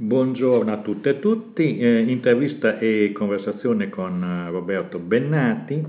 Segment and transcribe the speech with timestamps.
[0.00, 5.84] Buongiorno a tutte e tutti, eh, intervista e conversazione con eh, Roberto Bennati.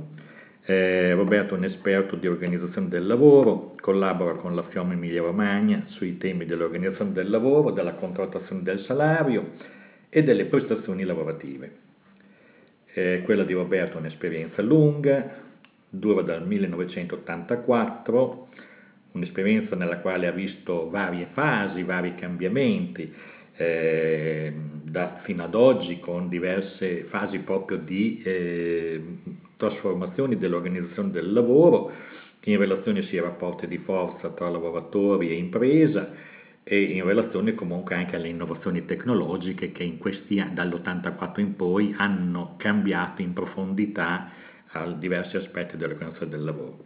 [0.65, 5.83] Eh, Roberto è un esperto di organizzazione del lavoro, collabora con la FIOM Emilia Romagna
[5.89, 9.51] sui temi dell'organizzazione del lavoro, della contrattazione del salario
[10.09, 11.71] e delle prestazioni lavorative.
[12.91, 15.35] Eh, quella di Roberto è un'esperienza lunga,
[15.87, 18.47] dura dal 1984,
[19.11, 24.53] un'esperienza nella quale ha visto varie fasi, vari cambiamenti, eh,
[24.83, 29.03] da, fino ad oggi con diverse fasi proprio di eh,
[29.57, 31.91] trasformazioni dell'organizzazione del lavoro
[32.45, 36.09] in relazione sia ai rapporti di forza tra lavoratori e impresa
[36.63, 41.93] e in relazione comunque anche alle innovazioni tecnologiche che in questi anni, dall'84 in poi
[41.97, 44.31] hanno cambiato in profondità
[44.97, 46.77] diversi aspetti dell'organizzazione del lavoro.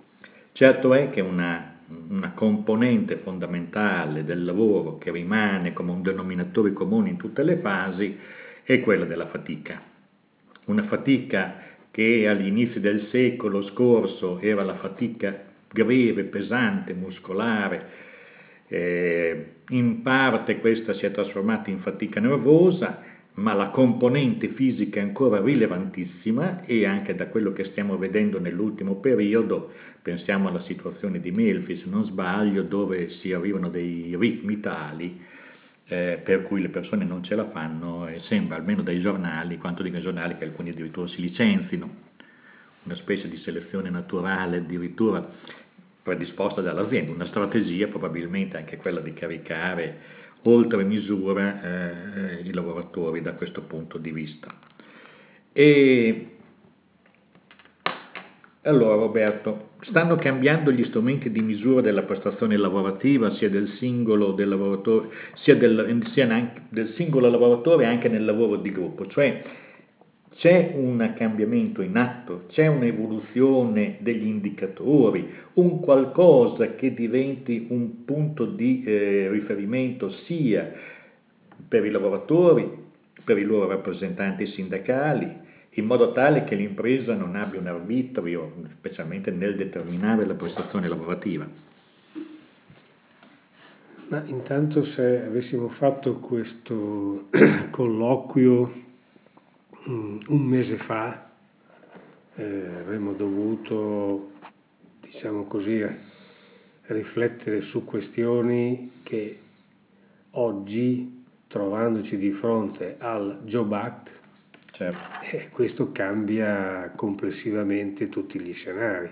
[0.53, 1.72] Certo è che una
[2.09, 8.17] una componente fondamentale del lavoro che rimane come un denominatore comune in tutte le fasi
[8.63, 9.81] è quella della fatica.
[10.65, 11.55] Una fatica
[11.91, 17.89] che agli inizi del secolo scorso era la fatica greve, pesante, muscolare,
[18.67, 23.03] eh, in parte questa si è trasformata in fatica nervosa,
[23.35, 28.95] ma la componente fisica è ancora rilevantissima e anche da quello che stiamo vedendo nell'ultimo
[28.97, 35.19] periodo, pensiamo alla situazione di Melfi, se non sbaglio, dove si arrivano dei ritmi tali
[35.87, 39.81] eh, per cui le persone non ce la fanno e sembra, almeno dai giornali, quanto
[39.81, 41.89] dicono i giornali, che alcuni addirittura si licenzino,
[42.83, 45.27] una specie di selezione naturale addirittura
[46.03, 53.33] predisposta dall'azienda, una strategia probabilmente anche quella di caricare oltre misura eh, i lavoratori da
[53.33, 54.53] questo punto di vista.
[55.51, 56.27] E
[58.63, 64.47] allora Roberto, stanno cambiando gli strumenti di misura della prestazione lavorativa sia del singolo del
[64.47, 69.43] lavoratore, sia del, sia del singolo lavoratore anche nel lavoro di gruppo, cioè
[70.35, 78.45] c'è un cambiamento in atto, c'è un'evoluzione degli indicatori, un qualcosa che diventi un punto
[78.45, 80.71] di eh, riferimento sia
[81.67, 82.69] per i lavoratori,
[83.23, 85.41] per i loro rappresentanti sindacali,
[85.75, 91.47] in modo tale che l'impresa non abbia un arbitrio, specialmente nel determinare la prestazione lavorativa.
[94.09, 97.29] Ma intanto se avessimo fatto questo
[97.71, 98.81] colloquio
[99.85, 101.31] un mese fa
[102.35, 104.31] eh, avremmo dovuto,
[105.01, 105.85] diciamo così,
[106.87, 109.39] riflettere su questioni che
[110.31, 114.09] oggi, trovandoci di fronte al Job Act,
[114.71, 114.99] certo.
[115.31, 119.11] eh, questo cambia complessivamente tutti gli scenari.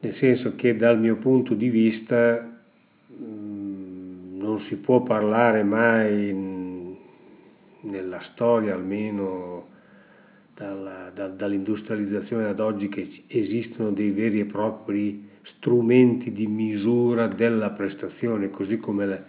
[0.00, 2.40] Nel senso che dal mio punto di vista
[3.06, 6.32] mh, mm, non si può parlare mai
[7.82, 9.68] nella storia almeno
[10.54, 17.70] dalla, da, dall'industrializzazione ad oggi che esistono dei veri e propri strumenti di misura della
[17.70, 19.24] prestazione, così come, le,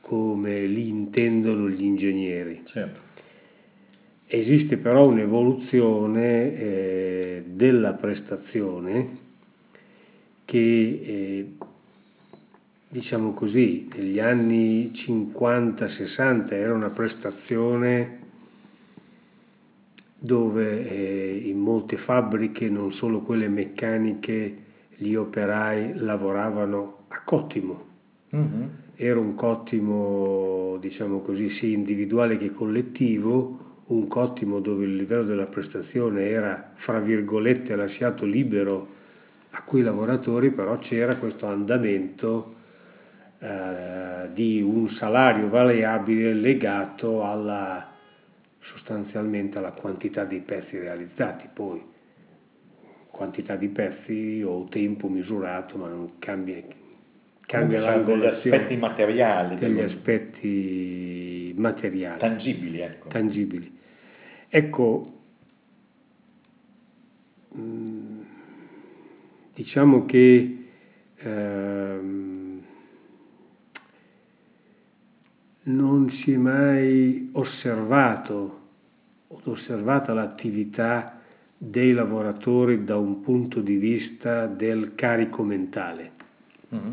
[0.00, 2.62] come li intendono gli ingegneri.
[2.64, 3.00] Certo.
[4.26, 9.18] Esiste però un'evoluzione eh, della prestazione
[10.44, 11.52] che eh,
[12.92, 18.18] diciamo così, negli anni 50-60 era una prestazione
[20.18, 24.56] dove eh, in molte fabbriche, non solo quelle meccaniche,
[24.96, 27.84] gli operai lavoravano a cottimo.
[28.36, 28.62] Mm-hmm.
[28.96, 35.46] Era un cottimo, diciamo così, sia individuale che collettivo, un cottimo dove il livello della
[35.46, 38.86] prestazione era, fra virgolette, lasciato libero
[39.52, 42.60] a quei lavoratori, però c'era questo andamento
[43.42, 47.90] di un salario variabile legato alla,
[48.60, 51.82] sostanzialmente alla quantità dei pezzi realizzati, poi
[53.10, 56.62] quantità di pezzi o tempo misurato, ma non cambia,
[57.46, 58.58] cambia l'angolazione.
[58.58, 59.58] Degli aspetti materiali.
[59.58, 59.86] Degli dello...
[59.86, 62.18] aspetti materiali.
[62.20, 63.08] Tangibili, ecco.
[63.08, 63.78] Tangibili.
[64.48, 65.12] Ecco,
[67.56, 68.20] mm,
[69.54, 70.66] diciamo che
[71.16, 72.31] ehm,
[75.64, 78.60] non si è mai osservato
[79.28, 81.20] o osservata l'attività
[81.56, 86.10] dei lavoratori da un punto di vista del carico mentale.
[86.74, 86.92] Mm-hmm.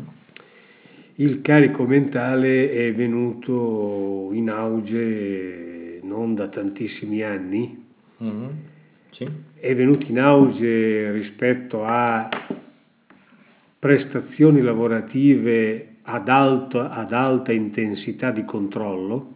[1.16, 7.84] Il carico mentale è venuto in auge non da tantissimi anni,
[8.22, 8.48] mm-hmm.
[9.10, 9.28] sì.
[9.54, 12.28] è venuto in auge rispetto a
[13.78, 19.34] prestazioni lavorative ad, alto, ad alta intensità di controllo,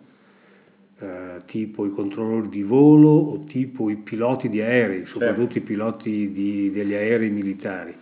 [0.99, 5.59] eh, tipo i controllori di volo o tipo i piloti di aerei, soprattutto certo.
[5.59, 7.95] i piloti di, degli aerei militari.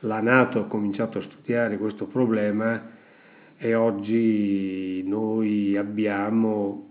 [0.00, 2.94] La Nato ha cominciato a studiare questo problema
[3.58, 6.84] e oggi noi abbiamo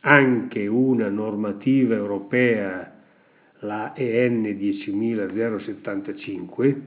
[0.00, 2.94] anche una normativa europea,
[3.60, 6.82] la EN 10075,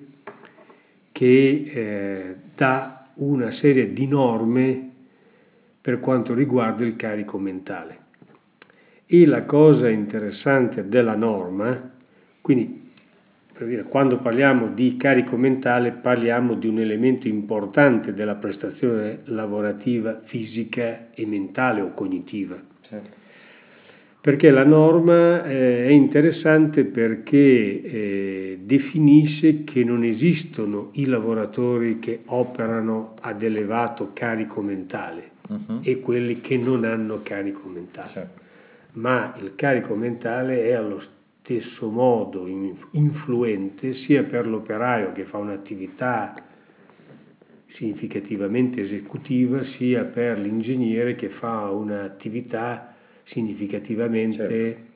[1.12, 4.92] che eh, dà una serie di norme
[5.82, 8.08] per quanto riguarda il carico mentale.
[9.06, 11.92] E la cosa interessante della norma,
[12.42, 12.92] quindi
[13.66, 21.10] dire, quando parliamo di carico mentale parliamo di un elemento importante della prestazione lavorativa fisica
[21.14, 22.62] e mentale o cognitiva.
[22.82, 23.19] Certo.
[24.22, 32.24] Perché la norma eh, è interessante perché eh, definisce che non esistono i lavoratori che
[32.26, 35.80] operano ad elevato carico mentale uh-huh.
[35.84, 38.12] e quelli che non hanno carico mentale.
[38.12, 38.42] Certo.
[38.94, 41.02] Ma il carico mentale è allo
[41.42, 42.46] stesso modo
[42.92, 46.36] influente sia per l'operaio che fa un'attività
[47.76, 52.89] significativamente esecutiva, sia per l'ingegnere che fa un'attività
[53.32, 54.90] significativamente certo.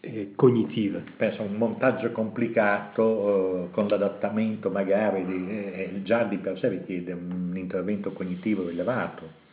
[0.00, 1.00] eh, cognitiva.
[1.16, 6.68] Penso a un montaggio complicato eh, con l'adattamento magari di, eh, già di per sé
[6.68, 9.44] richiede un intervento cognitivo rilevato.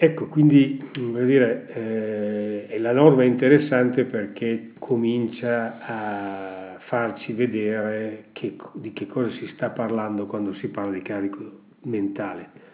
[0.00, 8.92] Ecco, quindi dire, eh, la norma è interessante perché comincia a farci vedere che, di
[8.92, 11.50] che cosa si sta parlando quando si parla di carico
[11.82, 12.66] mentale.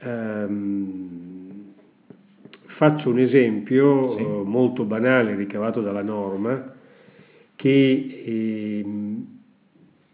[0.00, 1.43] Um,
[2.76, 4.22] faccio un esempio sì.
[4.22, 6.72] uh, molto banale ricavato dalla norma
[7.56, 8.84] che eh,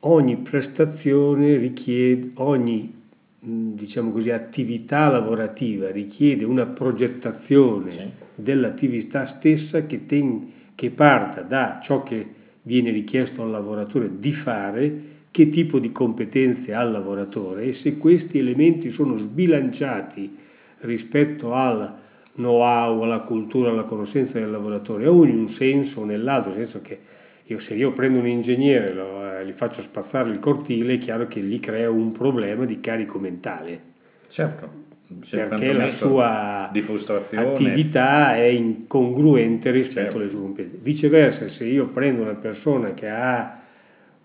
[0.01, 2.99] ogni prestazione richiede, ogni
[3.43, 8.43] diciamo così, attività lavorativa richiede una progettazione sì.
[8.43, 12.27] dell'attività stessa che, ten, che parta da ciò che
[12.62, 17.97] viene richiesto al lavoratore di fare, che tipo di competenze ha il lavoratore e se
[17.97, 20.37] questi elementi sono sbilanciati
[20.81, 22.00] rispetto al
[22.35, 26.81] know-how, alla cultura, alla conoscenza del lavoratore, o in un senso o nell'altro, nel senso
[26.82, 26.99] che
[27.44, 31.27] io, se io prendo un ingegnere e eh, gli faccio spazzare il cortile, è chiaro
[31.27, 33.81] che gli creo un problema di carico mentale.
[34.29, 34.88] Certo.
[35.29, 40.19] Perché la sua attività è incongruente rispetto certo.
[40.19, 40.79] alle sue competenze.
[40.81, 43.61] Viceversa, se io prendo una persona che ha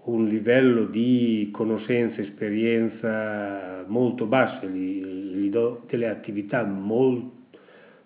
[0.03, 7.34] un livello di conoscenza, esperienza molto basso, gli, gli do delle attività molto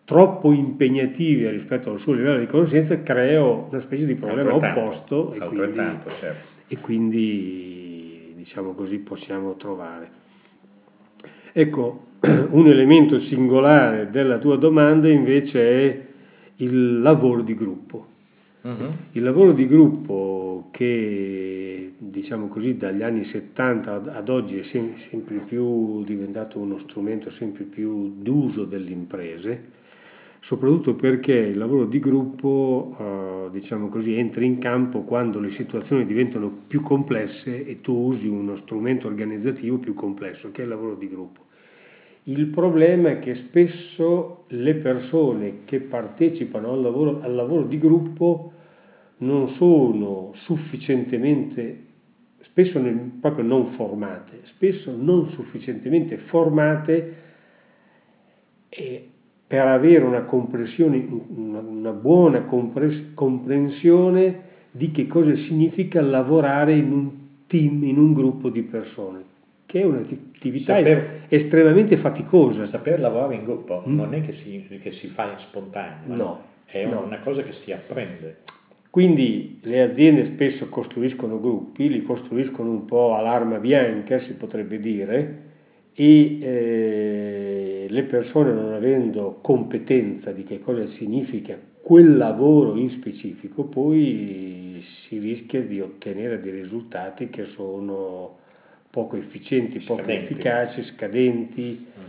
[0.09, 5.37] troppo impegnative rispetto al suo livello di conoscenza, creo una specie di problema opposto e
[5.37, 6.47] quindi, certo.
[6.67, 10.09] e quindi, diciamo così, possiamo trovare.
[11.53, 16.05] Ecco, un elemento singolare della tua domanda invece è
[16.55, 18.07] il lavoro di gruppo.
[18.61, 18.91] Uh-huh.
[19.11, 26.03] Il lavoro di gruppo che, diciamo così, dagli anni 70 ad oggi è sempre più
[26.03, 29.77] diventato uno strumento sempre più d'uso delle imprese,
[30.41, 36.05] soprattutto perché il lavoro di gruppo, eh, diciamo così, entra in campo quando le situazioni
[36.05, 40.95] diventano più complesse e tu usi uno strumento organizzativo più complesso, che è il lavoro
[40.95, 41.47] di gruppo.
[42.23, 48.51] Il problema è che spesso le persone che partecipano al lavoro, al lavoro di gruppo
[49.17, 51.85] non sono sufficientemente,
[52.41, 52.79] spesso
[53.19, 57.15] proprio non formate, spesso non sufficientemente formate
[58.69, 59.09] e
[59.49, 62.43] per avere una, una buona
[63.15, 67.11] comprensione di che cosa significa lavorare in un
[67.47, 69.23] team, in un gruppo di persone,
[69.65, 72.67] che è un'attività saper, estremamente faticosa.
[72.67, 73.95] Saper lavorare in gruppo mm.
[73.95, 77.01] non è che si, che si fa spontaneo, no, è no.
[77.03, 78.41] una cosa che si apprende.
[78.91, 85.48] Quindi le aziende spesso costruiscono gruppi, li costruiscono un po' all'arma bianca, si potrebbe dire,
[85.99, 93.65] e eh, le persone non avendo competenza di che cosa significa quel lavoro in specifico,
[93.65, 98.37] poi si rischia di ottenere dei risultati che sono
[98.89, 100.31] poco efficienti, poco scadenti.
[100.31, 101.85] efficaci, scadenti.
[101.85, 102.03] Mm.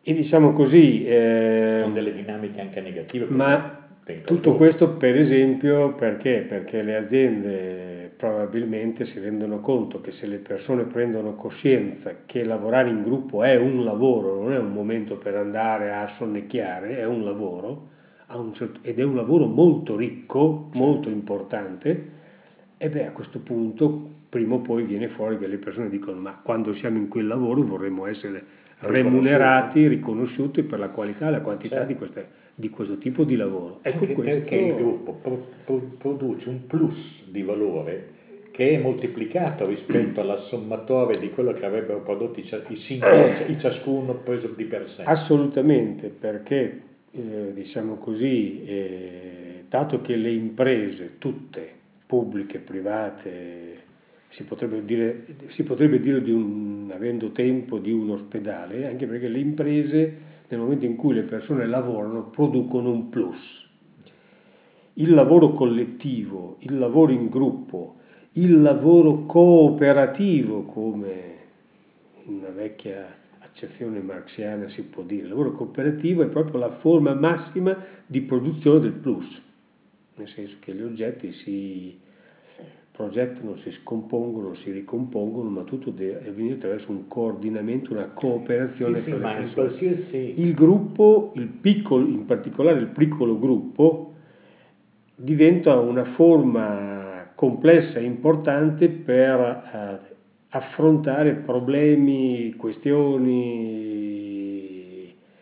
[0.00, 1.04] E diciamo così...
[1.04, 3.26] Eh, Con delle dinamiche anche negative.
[3.28, 3.88] Ma
[4.24, 6.46] tutto questo per esempio perché?
[6.48, 12.90] Perché le aziende probabilmente si rendono conto che se le persone prendono coscienza che lavorare
[12.90, 17.24] in gruppo è un lavoro, non è un momento per andare a sonnecchiare, è un
[17.24, 17.88] lavoro
[18.52, 22.10] certo, ed è un lavoro molto ricco, molto importante,
[22.76, 26.40] e beh a questo punto prima o poi viene fuori che le persone dicono ma
[26.42, 28.44] quando siamo in quel lavoro vorremmo essere
[28.80, 31.92] remunerati, riconosciuti per la qualità e la quantità certo.
[31.92, 33.80] di, queste, di, questo tipo di lavoro.
[33.82, 34.32] Ecco Anche questo...
[34.32, 38.18] perché il gruppo pro, pro, produce un plus di valore
[38.50, 44.48] che è moltiplicato rispetto alla sommatoria di quello che avrebbero prodotto i singoli, ciascuno preso
[44.48, 45.02] di per sé.
[45.04, 51.68] Assolutamente, perché eh, diciamo così, eh, dato che le imprese, tutte,
[52.06, 53.78] pubbliche, private,
[54.30, 59.28] si potrebbe dire, si potrebbe dire di un, avendo tempo, di un ospedale, anche perché
[59.28, 60.14] le imprese,
[60.50, 63.68] nel momento in cui le persone lavorano, producono un plus.
[64.94, 67.96] Il lavoro collettivo, il lavoro in gruppo,
[68.32, 71.38] il lavoro cooperativo, come
[72.24, 75.22] in una vecchia accezione marxiana si può dire.
[75.22, 77.76] Il lavoro cooperativo è proprio la forma massima
[78.06, 79.26] di produzione del plus,
[80.16, 81.98] nel senso che gli oggetti si
[83.00, 89.10] progettano, si scompongono, si ricompongono, ma tutto deve avvenire attraverso un coordinamento, una cooperazione sì,
[89.10, 90.40] sì, qualsiasi...
[90.40, 94.12] Il gruppo, il piccolo, in particolare il piccolo gruppo,
[95.14, 99.98] diventa una forma complessa e importante per eh,
[100.50, 104.29] affrontare problemi, questioni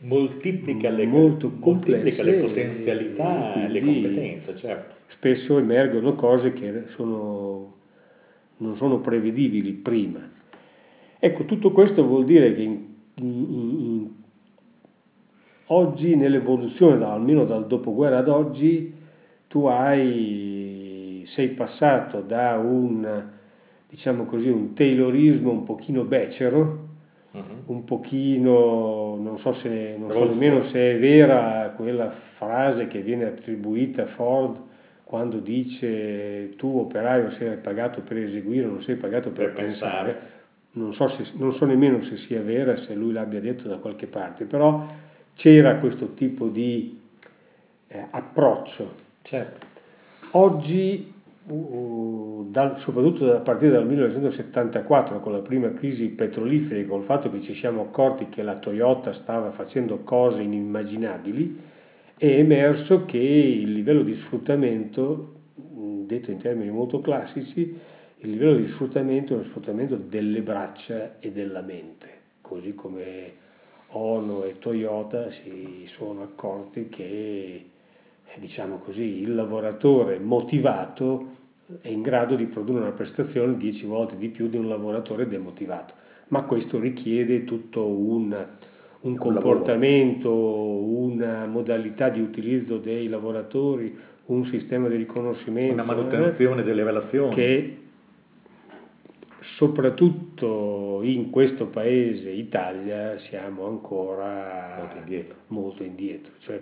[0.00, 4.94] moltiplica le, molto moltiplica le potenzialità e le competenze, certo.
[5.08, 7.74] Spesso emergono cose che sono,
[8.58, 10.20] non sono prevedibili prima.
[11.18, 12.84] Ecco, tutto questo vuol dire che in,
[13.16, 14.08] in, in,
[15.66, 18.94] oggi nell'evoluzione, almeno dal dopoguerra ad oggi,
[19.48, 23.36] tu hai, sei passato da un
[23.88, 26.88] diciamo così, un taylorismo un pochino becero,
[27.32, 27.62] uh-huh.
[27.66, 33.25] un pochino, non so, se, non so nemmeno se è vera quella frase che viene
[33.25, 34.66] attribuita a Ford
[35.04, 40.12] quando dice tu operaio sei pagato per eseguire, non sei pagato per, per pensare.
[40.12, 40.37] pensare.
[40.70, 44.06] Non so, se, non so nemmeno se sia vera, se lui l'abbia detto da qualche
[44.06, 44.87] parte, però
[45.35, 47.00] c'era questo tipo di
[47.88, 49.06] eh, approccio.
[49.23, 49.66] Certo.
[50.32, 51.14] Oggi
[51.48, 57.40] dal, soprattutto a partire dal 1974 con la prima crisi petrolifera e col fatto che
[57.42, 61.58] ci siamo accorti che la Toyota stava facendo cose inimmaginabili,
[62.16, 67.78] è emerso che il livello di sfruttamento, detto in termini molto classici,
[68.20, 72.08] il livello di sfruttamento è uno sfruttamento delle braccia e della mente,
[72.40, 73.46] così come
[73.92, 77.64] Ono e Toyota si sono accorti che
[78.36, 81.36] diciamo così, il lavoratore motivato
[81.80, 85.94] è in grado di produrre una prestazione 10 volte di più di un lavoratore demotivato,
[86.28, 88.46] ma questo richiede tutto un,
[89.00, 93.96] un comportamento, una modalità di utilizzo dei lavoratori,
[94.26, 95.75] un sistema di riconoscimento.
[95.75, 97.34] Una manutenzione eh, delle relazioni.
[97.34, 97.76] Che
[99.56, 105.37] soprattutto in questo paese, Italia, siamo ancora molto indietro.
[105.48, 106.32] Molto indietro.
[106.40, 106.60] Cioè,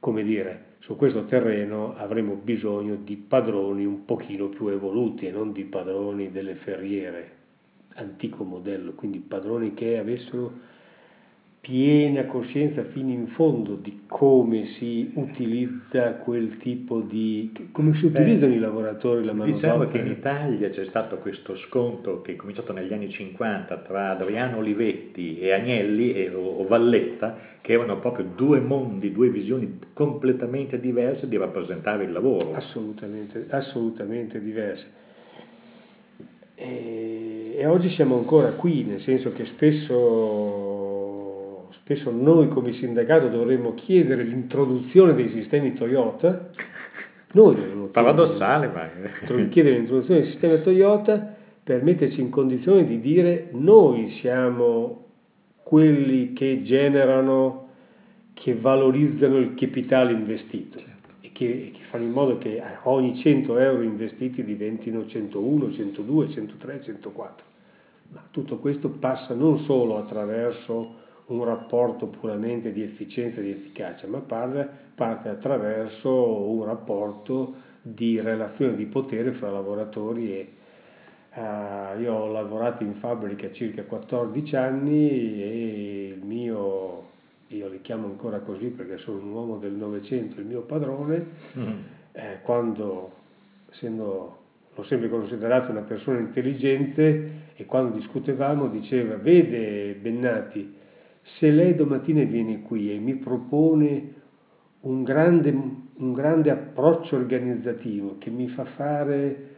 [0.00, 5.52] come dire, su questo terreno avremo bisogno di padroni un pochino più evoluti e non
[5.52, 7.32] di padroni delle ferriere,
[7.94, 10.68] antico modello, quindi padroni che avessero
[11.60, 17.52] piena coscienza fino in fondo di come si utilizza quel tipo di...
[17.70, 19.74] come si utilizzano Beh, i lavoratori, la manodopera.
[19.74, 24.10] Diciamo che in Italia c'è stato questo scontro che è cominciato negli anni 50 tra
[24.12, 30.80] Adriano Olivetti e Agnelli e, o, Valletta, che erano proprio due mondi, due visioni completamente
[30.80, 32.54] diverse di rappresentare il lavoro.
[32.54, 34.98] Assolutamente, assolutamente diverse.
[36.54, 40.79] E, e oggi siamo ancora qui, nel senso che spesso
[41.90, 46.50] spesso noi come sindacato dovremmo chiedere l'introduzione dei sistemi Toyota,
[47.32, 48.88] noi dovremmo Paradossale, ma...
[49.48, 55.06] chiedere l'introduzione dei sistemi Toyota per metterci in condizione di dire noi siamo
[55.64, 57.70] quelli che generano,
[58.34, 61.08] che valorizzano il capitale investito certo.
[61.22, 66.82] e che, che, fanno in modo che ogni 100 euro investiti diventino 101, 102, 103,
[66.84, 67.44] 104.
[68.12, 70.99] Ma tutto questo passa non solo attraverso
[71.30, 76.10] un rapporto puramente di efficienza e di efficacia, ma parte, parte attraverso
[76.50, 80.48] un rapporto di relazione di potere fra lavoratori e
[81.34, 87.08] uh, io ho lavorato in fabbrica circa 14 anni e il mio,
[87.48, 91.78] io li chiamo ancora così perché sono un uomo del Novecento, il mio padrone, mm.
[92.12, 93.12] eh, quando
[93.70, 94.38] essendo
[94.74, 100.78] l'ho sempre considerato una persona intelligente e quando discutevamo diceva vede Bennati
[101.22, 104.14] se lei domattina viene qui e mi propone
[104.80, 109.48] un grande, un grande approccio organizzativo che mi fa fare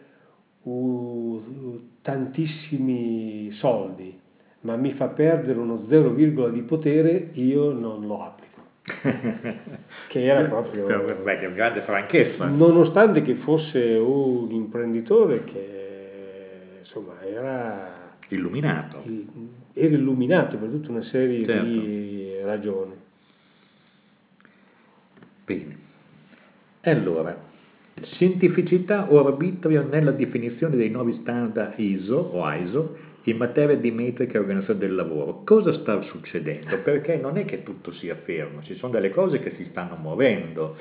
[0.63, 4.19] uh, tantissimi soldi,
[4.61, 6.11] ma mi fa perdere uno 0,
[6.51, 8.51] di potere, io non lo applico.
[10.09, 10.87] che era proprio...
[10.87, 12.47] Beh, che è un grande franchezza.
[12.47, 18.02] Nonostante che fosse un imprenditore che insomma era...
[18.35, 19.05] Illuminato.
[19.75, 21.65] Era illuminato per tutta una serie certo.
[21.65, 22.95] di ragioni.
[25.45, 25.77] Bene.
[26.81, 27.37] E allora,
[28.03, 34.35] scientificità o arbitrio nella definizione dei nuovi standard ISO o ISO in materia di metrica
[34.35, 35.43] e organizzazione del lavoro.
[35.45, 36.79] Cosa sta succedendo?
[36.79, 40.77] Perché non è che tutto sia fermo, ci sono delle cose che si stanno muovendo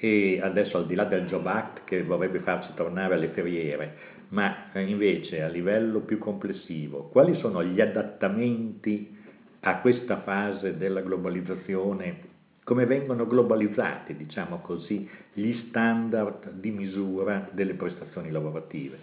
[0.00, 4.72] e adesso al di là del Job Act che vorrebbe farci tornare alle feriere, ma
[4.72, 9.16] eh, invece a livello più complessivo, quali sono gli adattamenti
[9.60, 12.26] a questa fase della globalizzazione?
[12.64, 18.98] Come vengono globalizzati, diciamo così, gli standard di misura delle prestazioni lavorative?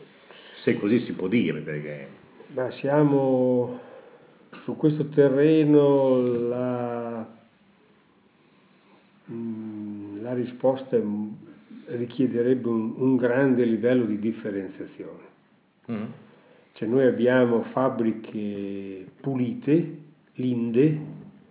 [0.63, 3.79] Se così si può dire, perché ma siamo
[4.63, 7.27] su questo terreno, la,
[9.31, 10.95] mm, la risposta
[11.87, 15.23] richiederebbe un, un, grande livello di differenziazione.
[15.91, 16.03] Mm.
[16.73, 19.97] Cioè noi abbiamo fabbriche pulite,
[20.33, 20.99] linde,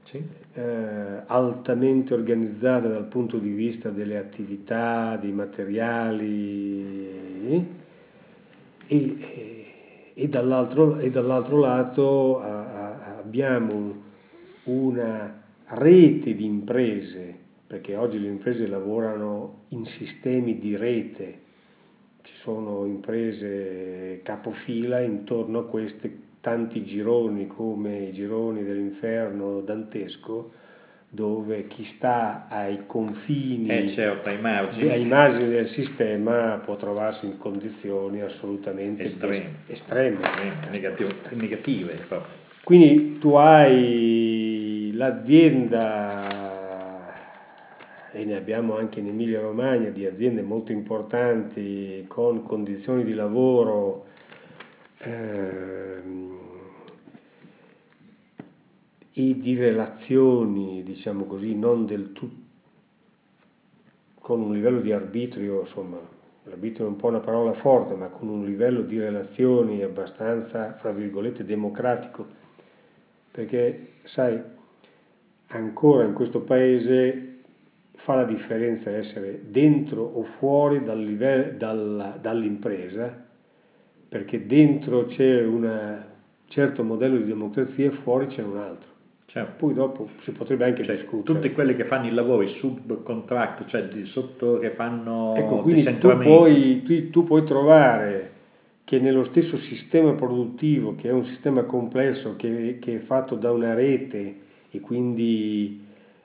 [0.05, 0.23] sì.
[0.53, 7.09] eh, altamente organizzate dal punto di vista delle attività, dei materiali
[7.49, 7.67] eh,
[8.87, 9.73] e,
[10.15, 14.03] e dall'altro, e dall'altro lato a, a, abbiamo
[14.65, 21.41] una rete di imprese, perché oggi le imprese lavorano in sistemi di rete,
[22.23, 30.53] ci sono imprese capofila intorno a queste tanti gironi come i gironi dell'inferno dantesco
[31.15, 34.91] dove chi sta ai confini, eh certo, ai, margini.
[34.91, 40.19] ai margini del sistema può trovarsi in condizioni assolutamente estreme, estreme.
[40.71, 42.03] Negative, negative.
[42.65, 46.34] Quindi tu hai l'azienda,
[48.15, 54.07] e ne abbiamo anche in Emilia Romagna, di aziende molto importanti con condizioni di lavoro
[54.99, 56.01] eh,
[59.13, 62.43] e di relazioni, diciamo così, non del tutto
[64.21, 65.99] con un livello di arbitrio, insomma,
[66.45, 70.93] l'arbitrio è un po' una parola forte, ma con un livello di relazioni abbastanza, fra
[70.93, 72.27] virgolette, democratico,
[73.33, 74.41] perché, sai,
[75.49, 77.34] ancora in questo paese
[78.05, 83.25] fa la differenza essere dentro o fuori dal livello, dalla, dall'impresa,
[84.09, 86.03] perché dentro c'è un
[86.49, 88.93] certo modello di democrazia e fuori c'è un altro.
[89.27, 89.55] Certo.
[89.57, 91.41] Poi dopo si potrebbe anche cioè, discutere.
[91.41, 96.17] Tutti quelli che fanno i lavori subcontract, cioè di sotto che fanno ecco, quindi tu
[96.19, 98.33] puoi, tu, tu puoi trovare
[98.85, 103.51] che nello stesso sistema produttivo, che è un sistema complesso, che, che è fatto da
[103.51, 104.37] una rete
[104.71, 105.84] e quindi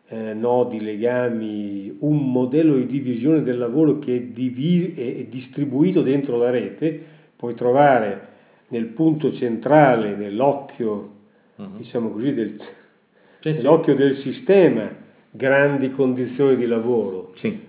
[0.10, 6.38] eh, nodi, legami, un modello di divisione del lavoro che è, divi- è distribuito dentro
[6.38, 7.00] la rete,
[7.36, 8.28] puoi trovare
[8.69, 11.12] nel punto centrale, nell'occhio,
[11.56, 11.78] uh-huh.
[11.78, 12.60] diciamo così, del,
[13.39, 14.00] sì, nell'occhio sì.
[14.00, 14.89] del sistema
[15.32, 17.34] grandi condizioni di lavoro.
[17.36, 17.67] Sì.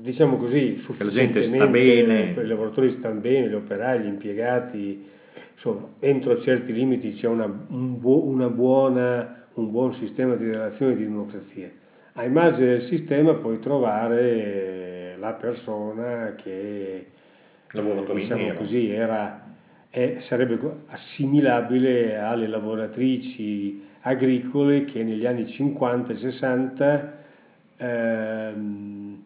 [0.00, 2.30] diciamo così, sufficientemente bene.
[2.40, 5.04] i lavoratori stanno bene, gli operai, gli impiegati,
[5.54, 10.96] insomma, entro certi limiti c'è una, un, bu- una buona, un buon sistema di relazioni
[10.96, 11.70] di democrazia.
[12.12, 17.06] Ai margini del sistema puoi trovare la persona che
[17.72, 19.54] diciamo così, era,
[19.90, 27.18] è, sarebbe assimilabile alle lavoratrici agricole che negli anni 50 e 60
[27.76, 29.22] ehm,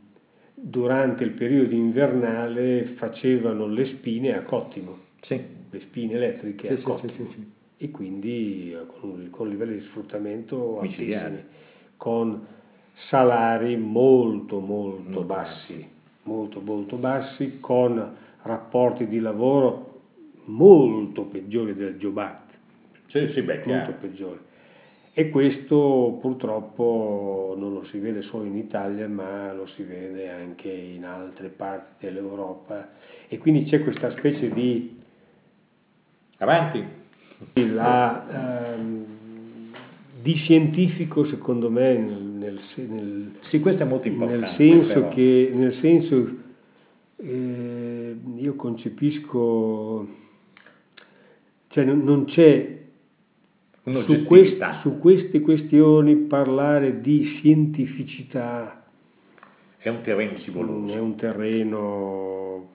[0.55, 5.41] durante il periodo invernale facevano le spine a cottimo, sì.
[5.71, 10.79] le spine elettriche sì, a cottimo sì, e quindi eh, con, con livelli di sfruttamento
[10.79, 11.45] altissimi,
[11.97, 12.47] con
[13.09, 15.85] salari molto molto bassi,
[16.23, 20.03] molto molto bassi, con rapporti di lavoro
[20.45, 22.55] molto peggiori del Job Act,
[23.09, 24.39] sì, sì, beh, molto peggiori.
[25.13, 30.71] E questo purtroppo non lo si vede solo in Italia, ma lo si vede anche
[30.71, 32.91] in altre parti dell'Europa.
[33.27, 35.01] E quindi c'è questa specie di...
[36.39, 37.01] Avanti!
[37.55, 39.05] La, ehm,
[40.23, 44.47] di scientifico, secondo me, nel, nel, sì, questo è molto importante.
[44.47, 45.09] Nel senso però.
[45.09, 46.37] che, nel senso,
[47.17, 50.09] eh, io concepisco,
[51.69, 52.81] cioè non, non c'è
[54.05, 58.83] su, quest, su queste questioni parlare di scientificità
[59.83, 60.93] è un terreno scivoloso.
[60.93, 62.71] È un terreno...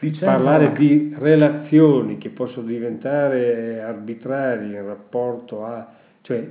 [0.00, 0.32] diciamo...
[0.32, 5.94] parlare di relazioni che possono diventare arbitrarie in rapporto a...
[6.22, 6.48] cioè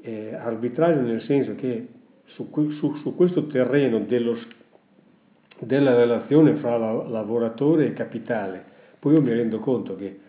[0.00, 1.88] eh, arbitrario nel senso che
[2.24, 4.36] su, su, su questo terreno dello,
[5.58, 8.64] della relazione fra la, lavoratore e capitale,
[8.98, 10.20] poi io mi rendo conto che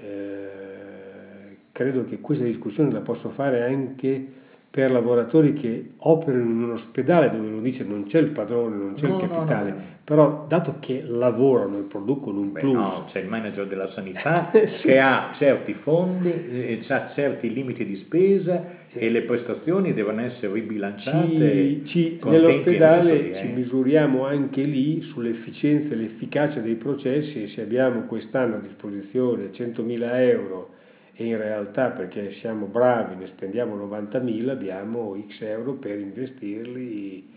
[0.00, 4.32] eh, credo che questa discussione la posso fare anche
[4.70, 8.94] per lavoratori che operano in un ospedale dove lo dice non c'è il padrone, non
[8.94, 9.82] c'è no, il capitale, no, no.
[10.04, 12.74] però dato che lavorano e producono un Beh, plus...
[12.74, 14.86] No, c'è il manager della sanità sì.
[14.86, 18.98] che ha certi fondi, eh, ha certi limiti di spesa sì.
[18.98, 21.84] e le prestazioni devono essere ribilanciate.
[21.84, 28.02] Ci, ci, nell'ospedale ci misuriamo anche lì sull'efficienza e l'efficacia dei processi e se abbiamo
[28.02, 30.76] quest'anno a disposizione 100.000 euro
[31.20, 37.28] e in realtà perché siamo bravi, ne spendiamo 90.000, abbiamo X euro per investirli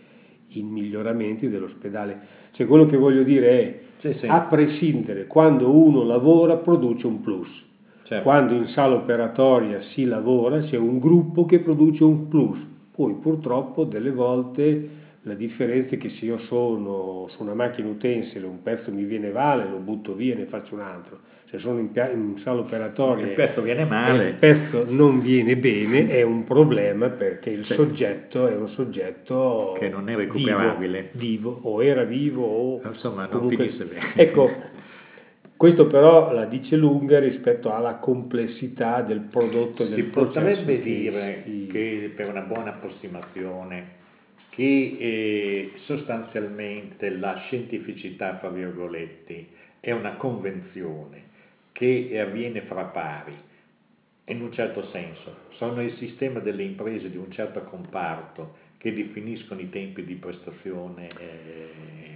[0.50, 2.20] in miglioramenti dell'ospedale.
[2.52, 4.26] Cioè quello che voglio dire è, sì, sì.
[4.28, 7.48] a prescindere, quando uno lavora produce un plus.
[8.04, 8.22] Certo.
[8.22, 12.60] Quando in sala operatoria si lavora c'è un gruppo che produce un plus.
[12.94, 14.88] Poi purtroppo delle volte
[15.22, 19.32] la differenza è che se io sono su una macchina utensile, un pezzo mi viene
[19.32, 21.18] vale, lo butto via e ne faccio un altro
[21.52, 24.28] se sono in, in sala operatoria il pezzo viene male.
[24.28, 27.74] il pezzo non viene bene è un problema perché il sì.
[27.74, 31.10] soggetto è un soggetto che non è recuperabile.
[31.12, 33.64] vivo, vivo o era vivo o insomma non comunque...
[33.66, 34.12] finisse bene.
[34.16, 34.50] Ecco
[35.54, 41.68] questo però la dice lunga rispetto alla complessità del prodotto si del potrebbe dire si...
[41.70, 44.00] che per una buona approssimazione
[44.48, 49.46] che eh, sostanzialmente la scientificità, fra virgolette,
[49.80, 51.30] è una convenzione
[51.72, 53.34] che avviene fra pari,
[54.26, 55.34] in un certo senso.
[55.56, 61.08] Sono il sistema delle imprese di un certo comparto che definiscono i tempi di prestazione
[61.18, 62.12] eh,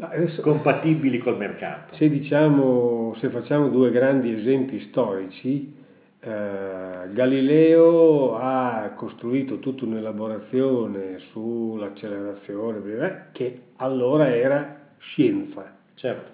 [0.00, 1.94] adesso, compatibili col mercato.
[1.94, 5.74] Se, diciamo, se facciamo due grandi esempi storici,
[6.20, 15.76] eh, Galileo ha costruito tutta un'elaborazione sull'accelerazione che allora era scienza.
[15.94, 16.30] Certo.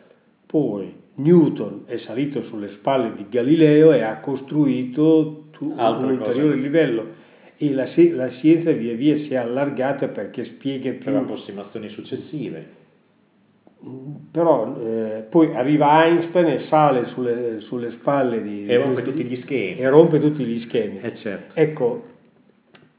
[0.46, 7.22] Poi Newton è salito sulle spalle di Galileo e ha costruito un ulteriore livello
[7.56, 11.04] e la, la, scienza via via si è allargata perché spiega più...
[11.04, 12.82] Per approssimazioni successive.
[14.32, 18.66] Però eh, poi arriva Einstein e sale sulle, sulle spalle di...
[18.66, 19.78] E rompe tutti gli schemi.
[19.78, 21.00] E rompe tutti gli schemi.
[21.00, 21.54] Eh certo.
[21.54, 22.04] Ecco,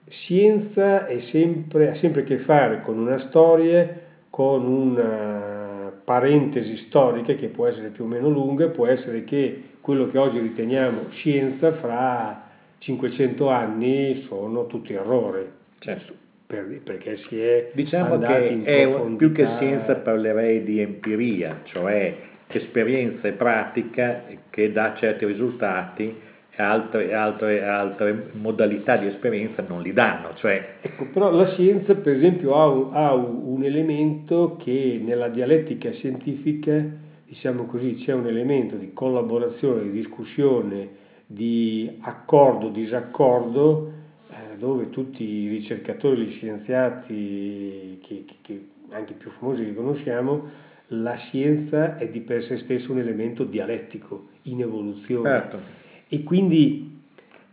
[0.10, 3.99] scienza sempre, ha sempre a che fare con una storia,
[4.30, 5.64] con una
[6.06, 10.39] parentesi storiche che può essere più o meno lunga, può essere che quello che oggi
[10.39, 12.44] riteniamo scienza fra
[12.78, 15.46] 500 anni sono tutti errori.
[15.80, 16.13] Certo.
[16.48, 18.88] Per, perché si è diciamo che è
[19.18, 22.15] più che scienza parlerei di empiria, cioè
[22.48, 26.15] esperienza e pratica che dà certi risultati
[26.58, 30.34] altre, altre, altre, modalità di esperienza non li danno.
[30.36, 30.78] Cioè...
[30.82, 36.84] Ecco, però la scienza, per esempio, ha un, ha un elemento che nella dialettica scientifica,
[37.28, 40.89] diciamo così, c'è un elemento di collaborazione, di discussione,
[41.26, 43.91] di accordo, disaccordo,
[44.30, 51.15] eh, dove tutti i ricercatori, gli scienziati, che, che anche più famosi li conosciamo, la
[51.15, 55.30] scienza è di per sé stesso un elemento dialettico, in evoluzione.
[55.30, 57.02] Certo e quindi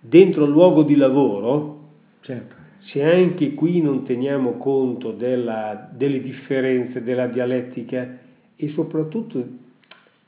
[0.00, 1.88] dentro il luogo di lavoro,
[2.20, 2.54] certo.
[2.80, 8.18] se anche qui non teniamo conto della, delle differenze della dialettica
[8.56, 9.46] e soprattutto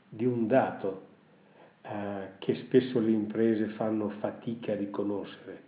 [0.09, 1.01] di un dato
[1.81, 1.89] eh,
[2.39, 5.61] che spesso le imprese fanno fatica a riconoscere,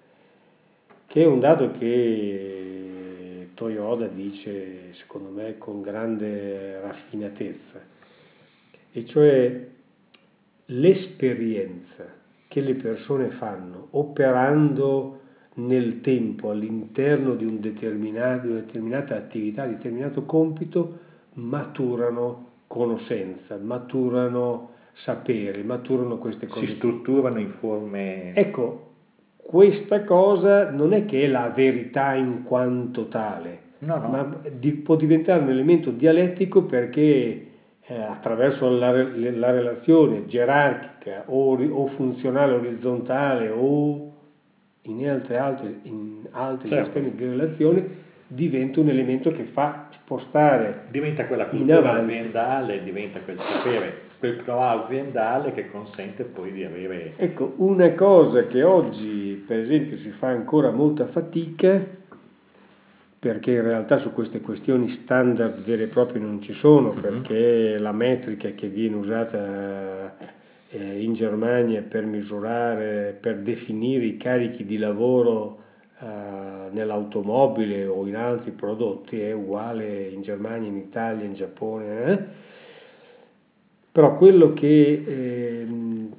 [1.08, 7.82] che è un dato che Toyota dice, secondo me, con grande raffinatezza,
[8.92, 9.68] e cioè
[10.66, 12.17] l'esperienza
[12.48, 15.20] che le persone fanno operando
[15.56, 21.00] nel tempo all'interno di, un di una determinata attività, di determinato compito,
[21.34, 26.66] maturano conoscenza, maturano sapere, maturano queste cose.
[26.66, 28.36] Si strutturano in forme...
[28.36, 28.88] Ecco,
[29.36, 34.08] questa cosa non è che è la verità in quanto tale, no, no.
[34.10, 37.47] ma di, può diventare un elemento dialettico perché
[37.88, 44.12] eh, attraverso la, la, relazione gerarchica o, o, funzionale orizzontale o
[44.82, 46.86] in altri, altri, in altri certo.
[46.86, 53.40] sistemi di relazione diventa un elemento che fa spostare diventa quella cultura aziendale diventa quel
[53.40, 59.60] sapere quel know aziendale che consente poi di avere ecco una cosa che oggi per
[59.60, 61.82] esempio si fa ancora molta fatica
[63.20, 67.02] perché in realtà su queste questioni standard vere e proprie non ci sono, Mhm.
[67.02, 70.16] perché la metrica che viene usata
[70.70, 75.64] eh, in Germania per misurare, per definire i carichi di lavoro
[76.00, 76.06] eh,
[76.72, 82.12] nell'automobile o in altri prodotti è uguale in Germania, in Italia, in Giappone.
[82.12, 82.20] eh.
[83.94, 85.04] Però quello che...
[85.08, 86.12] ehm,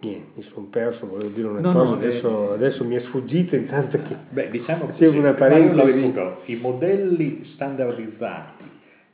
[0.00, 3.00] niente, mi sono perso, volevo dire una No, cosa, no, eh, adesso, adesso mi è
[3.00, 4.16] sfuggita intanto che...
[4.30, 5.90] Beh, diciamo Facevo così, una parentesi.
[5.90, 6.42] recupero.
[6.46, 8.64] I modelli standardizzati,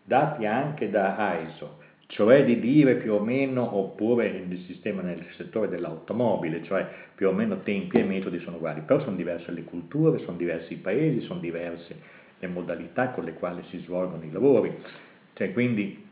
[0.04, 5.68] dati anche da ISO, cioè di dire più o meno, oppure il sistema nel settore
[5.68, 10.18] dell'automobile, cioè più o meno tempi e metodi sono uguali, però sono diverse le culture,
[10.18, 11.96] sono diversi i paesi, sono diverse
[12.38, 14.76] le modalità con le quali si svolgono i lavori.
[15.32, 16.03] Cioè, quindi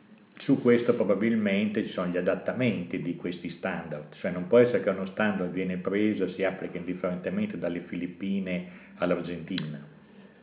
[0.44, 4.90] su questo probabilmente ci sono gli adattamenti di questi standard, cioè non può essere che
[4.90, 9.80] uno standard viene preso e si applica indifferentemente dalle Filippine all'Argentina.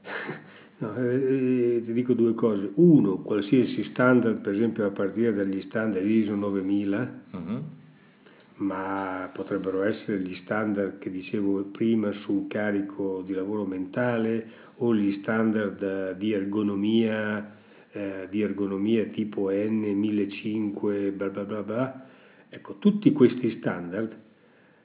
[0.81, 2.71] No, eh, eh, ti dico due cose.
[2.75, 7.63] Uno, qualsiasi standard, per esempio a partire dagli standard ISO 9000, Mhm.
[8.59, 15.19] ma potrebbero essere gli standard che dicevo prima sul carico di lavoro mentale o gli
[15.19, 17.57] standard di ergonomia,
[17.91, 22.07] eh, di ergonomia tipo N1500, bla bla bla bla.
[22.49, 24.15] Ecco, tutti questi standard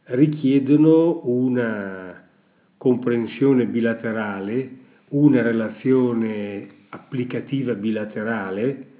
[0.05, 2.29] richiedono una
[2.77, 4.71] comprensione bilaterale,
[5.09, 8.93] una relazione applicativa bilaterale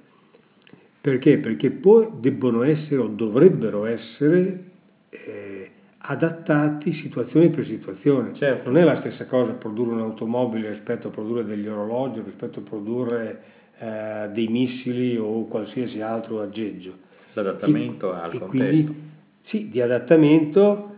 [1.05, 1.37] perché?
[1.37, 4.63] Perché poi debbono essere o dovrebbero essere
[5.11, 8.33] eh, adattati situazione per situazione.
[8.33, 8.71] Certo.
[8.71, 13.43] Non è la stessa cosa produrre un'automobile rispetto a produrre degli orologi, rispetto a produrre
[13.79, 16.93] eh, dei missili o qualsiasi altro aggeggio.
[17.33, 18.47] L'adattamento E- al e contesto.
[18.47, 18.95] quindi,
[19.43, 20.95] sì, di adattamento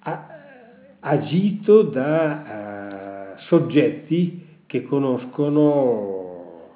[0.00, 0.26] a-
[1.00, 6.68] agito da eh, soggetti che conoscono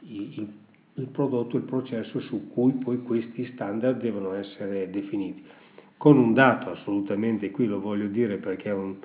[0.00, 0.48] il,
[0.94, 5.42] il prodotto, il processo su cui poi questi standard devono essere definiti.
[5.96, 8.96] Con un dato assolutamente, qui lo voglio dire perché è, un-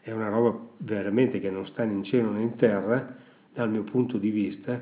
[0.00, 3.16] è una roba veramente che non sta né in cielo né in terra,
[3.58, 4.80] dal mio punto di vista,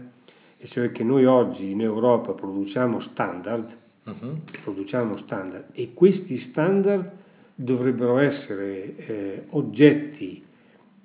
[0.58, 4.40] e cioè che noi oggi in Europa produciamo standard, Mhm.
[4.62, 7.10] produciamo standard e questi standard
[7.56, 10.44] dovrebbero essere eh, oggetti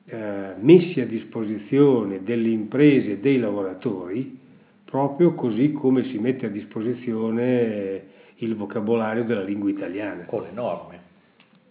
[0.06, 4.38] eh, messi a disposizione delle imprese e dei lavoratori
[4.86, 8.04] proprio così come si mette a disposizione eh,
[8.38, 10.26] il vocabolario della lingua italiana.
[10.30, 11.00] O le norme.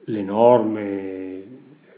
[0.05, 1.43] Le norme,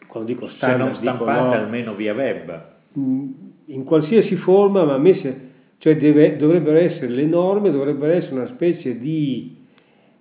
[0.08, 2.64] quando dico Se standard, non dico stampate no, almeno via web.
[2.92, 3.24] mh,
[3.66, 8.98] in qualsiasi forma, ma messe, cioè deve- dovrebbero essere le norme, dovrebbero essere una specie
[8.98, 9.56] di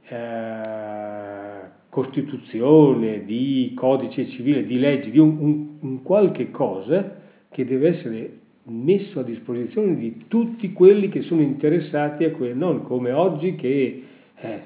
[0.10, 7.90] eh, costituzione, di codice civile, di legge, di un, un- un qualche cosa che deve
[7.98, 13.56] essere messo a disposizione di tutti quelli che sono interessati a quello, non come oggi
[13.56, 14.04] che
[14.36, 14.60] eh,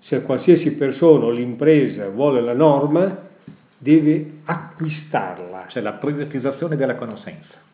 [0.00, 3.26] se qualsiasi persona o l'impresa vuole la norma
[3.78, 5.66] deve acquistarla.
[5.68, 7.66] Cioè la privatizzazione della conoscenza.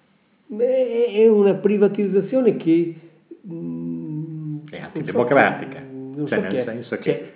[0.57, 2.95] Beh, È una privatizzazione che...
[3.51, 5.81] mm, È so antidemocratica.
[5.91, 7.33] non Cioè, so nel senso che- cioè,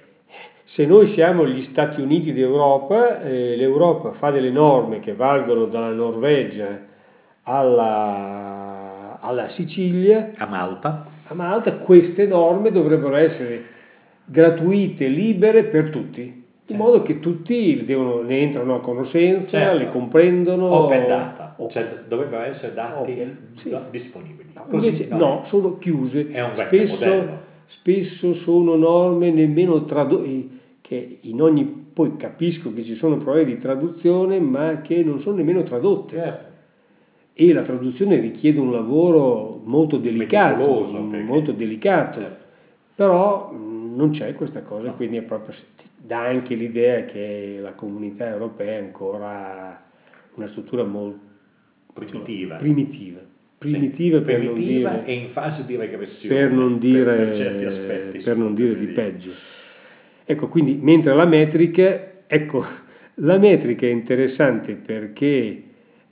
[0.75, 5.91] se noi siamo gli Stati Uniti d'Europa, eh, l'Europa fa delle norme che valgono dalla
[5.93, 6.79] Norvegia
[7.43, 11.07] alla, alla Sicilia, A Malta.
[11.27, 13.63] a Malta, queste norme dovrebbero essere
[14.27, 16.38] gratuite, libere per tutti,
[16.71, 19.79] in modo che tutti devono- ne entrano a conoscenza, Certo.
[19.79, 20.71] le comprendono.
[20.73, 21.55] Open data.
[21.59, 23.77] o- Cioè dovrebbero essere dati Open, sì.
[23.91, 24.51] disponibili.
[24.55, 26.31] No, Così invece no, sono chiuse.
[26.31, 27.29] È un spesso,
[27.67, 30.49] spesso sono norme nemmeno tradotte,
[30.81, 35.37] che in ogni, poi capisco che ci sono problemi di traduzione, ma che non sono
[35.37, 36.17] nemmeno tradotte.
[36.17, 36.47] Certo.
[37.33, 40.65] E la traduzione richiede un lavoro molto delicato,
[41.25, 42.21] molto delicato.
[42.21, 42.45] Certo.
[42.95, 43.53] Però
[43.99, 45.55] non c'è questa cosa, quindi è proprio,
[45.97, 49.83] dà anche l'idea che la comunità europea è ancora
[50.35, 51.27] una struttura molto
[51.93, 52.57] Primitiva.
[52.57, 53.19] primitiva.
[53.59, 56.33] Primitiva Sì, per non primitiva dire e in fase di regressione.
[56.35, 58.19] per non dire, per, per certi aspetti.
[58.21, 59.31] per non dire di peggio.
[60.25, 62.65] Ecco, quindi mentre la metrica, ecco,
[63.17, 65.63] la metrica è interessante perché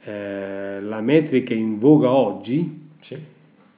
[0.02, 3.16] eh, la metrica in voga oggi, Sì.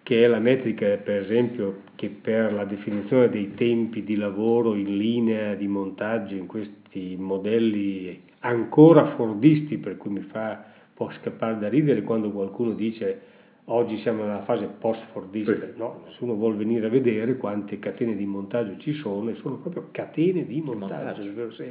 [0.09, 4.97] Che è la metrica per esempio che per la definizione dei tempi di lavoro in
[4.97, 11.69] linea di montaggio in questi modelli ancora fordisti, per cui mi fa po' scappare da
[11.69, 13.21] ridere quando qualcuno dice
[13.67, 15.61] oggi siamo nella fase post-fordista, Sì.
[15.77, 19.89] no, nessuno vuole venire a vedere quante catene di montaggio ci sono e sono proprio
[19.91, 21.65] catene di montaggio, montaggio.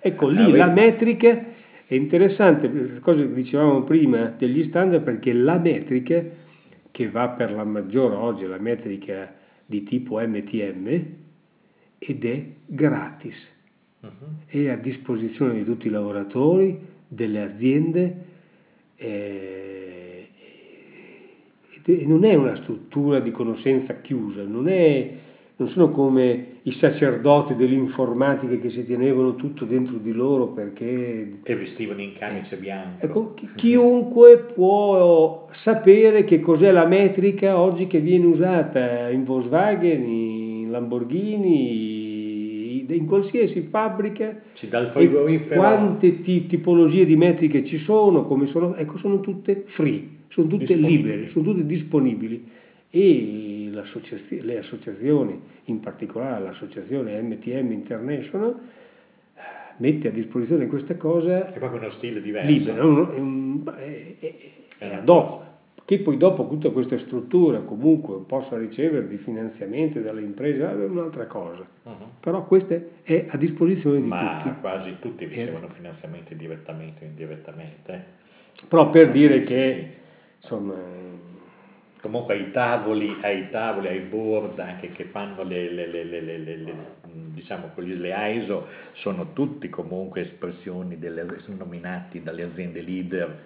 [0.00, 1.42] Ecco Ah, lì la metrica
[1.86, 6.22] È interessante, cosa che dicevamo prima degli standard, perché la metrica
[6.90, 11.04] che va per la maggiore oggi, la metrica di tipo MTM,
[11.98, 13.36] ed è gratis.
[14.00, 14.10] Uh-huh.
[14.46, 18.24] È a disposizione di tutti i lavoratori, delle aziende,
[18.96, 20.28] eh,
[21.84, 25.10] e non è una struttura di conoscenza chiusa, non è
[25.58, 31.40] non sono come i sacerdoti dell'informatica che si tenevano tutto dentro di loro perché...
[31.42, 33.06] E vestivano in camice bianche.
[33.06, 40.70] Ecco, chiunque può sapere che cos'è la metrica oggi che viene usata in Volkswagen, in
[40.70, 41.98] Lamborghini,
[42.88, 44.40] in qualsiasi fabbrica.
[44.54, 45.60] Ci dà il frigorifero.
[45.60, 50.74] Quante t- tipologie di metriche ci sono, come sono, ecco, sono tutte free, sono tutte
[50.74, 52.44] libere, sono tutte disponibili.
[52.90, 53.57] E
[54.42, 58.54] le associazioni, in particolare l'associazione MTM International,
[59.78, 62.50] mette a disposizione questa cosa è proprio uno stile diverso.
[62.50, 64.34] libero, è, è,
[64.78, 65.46] è ad hoc
[65.88, 71.24] che poi dopo tutta questa struttura comunque possa ricevere di finanziamenti dalle imprese è un'altra
[71.24, 71.66] cosa.
[71.84, 71.94] Uh-huh.
[72.20, 74.48] però questa è a disposizione di ma tutti.
[74.48, 78.04] ma quasi tutti ricevono finanziamenti direttamente o indirettamente.
[78.68, 79.88] Però per dire che
[80.42, 80.74] insomma
[82.00, 86.96] comunque ai tavoli, ai tavoli, ai board anche che fanno le, le, le, le
[87.38, 93.38] diciamo così, le AISO sono tutti comunque espressioni delle, sono nominati dalle aziende leader.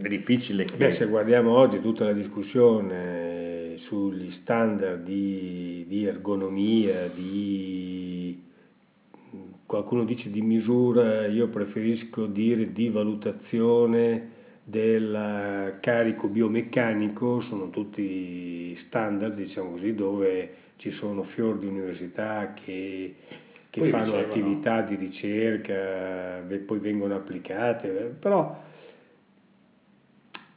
[0.00, 0.76] È difficile che...
[0.76, 8.42] Beh, se guardiamo oggi tutta la discussione sugli standard di, di ergonomia, di
[9.66, 19.34] qualcuno dice di misura, io preferisco dire di valutazione del carico biomeccanico sono tutti standard,
[19.34, 23.14] diciamo così, dove ci sono fior di università che,
[23.70, 24.32] che fanno dicevano.
[24.32, 28.60] attività di ricerca, poi vengono applicate, però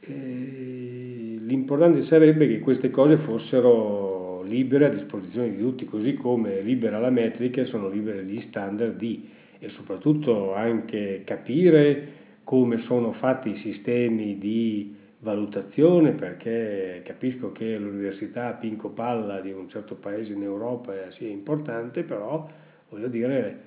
[0.00, 7.00] eh, l'importante sarebbe che queste cose fossero libere a disposizione di tutti, così come libera
[7.00, 13.56] la metrica sono liberi gli standard di e soprattutto anche capire come sono fatti i
[13.56, 20.92] sistemi di valutazione perché capisco che l'università Pinco Palla di un certo paese in Europa
[21.10, 22.48] sia importante, però
[22.88, 23.60] voglio dire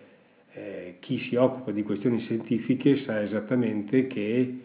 [0.53, 4.59] eh, chi si occupa di questioni scientifiche sa esattamente che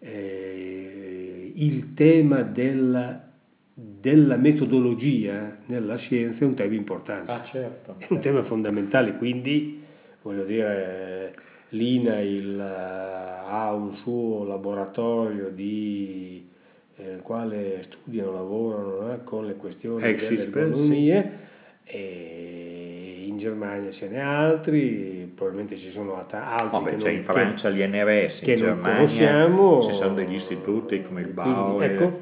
[0.00, 3.30] eh, il tema della,
[3.72, 9.84] della, metodologia nella scienza è un tema importante, ah, certo, è un tema fondamentale, quindi
[10.22, 16.48] voglio dire l'INAIL ha un suo laboratorio di,
[16.96, 21.38] nel eh, quale studiano, lavorano eh, con le questioni Exis, delle economie
[21.84, 21.92] sì.
[21.92, 26.38] e in Germania ce n'è altri, probabilmente ci sono altri
[26.76, 30.34] oh, beh, che c'è non, in Francia che, l'INRS, che in Germania ci sono degli
[30.34, 31.80] istituti come il BAU.
[31.80, 32.20] Ecco,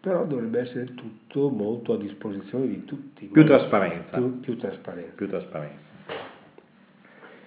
[0.00, 3.26] però dovrebbe essere tutto molto a disposizione di tutti.
[3.26, 4.16] Più trasparenza.
[4.16, 5.12] Più, più trasparenza.
[5.14, 5.91] Più trasparenza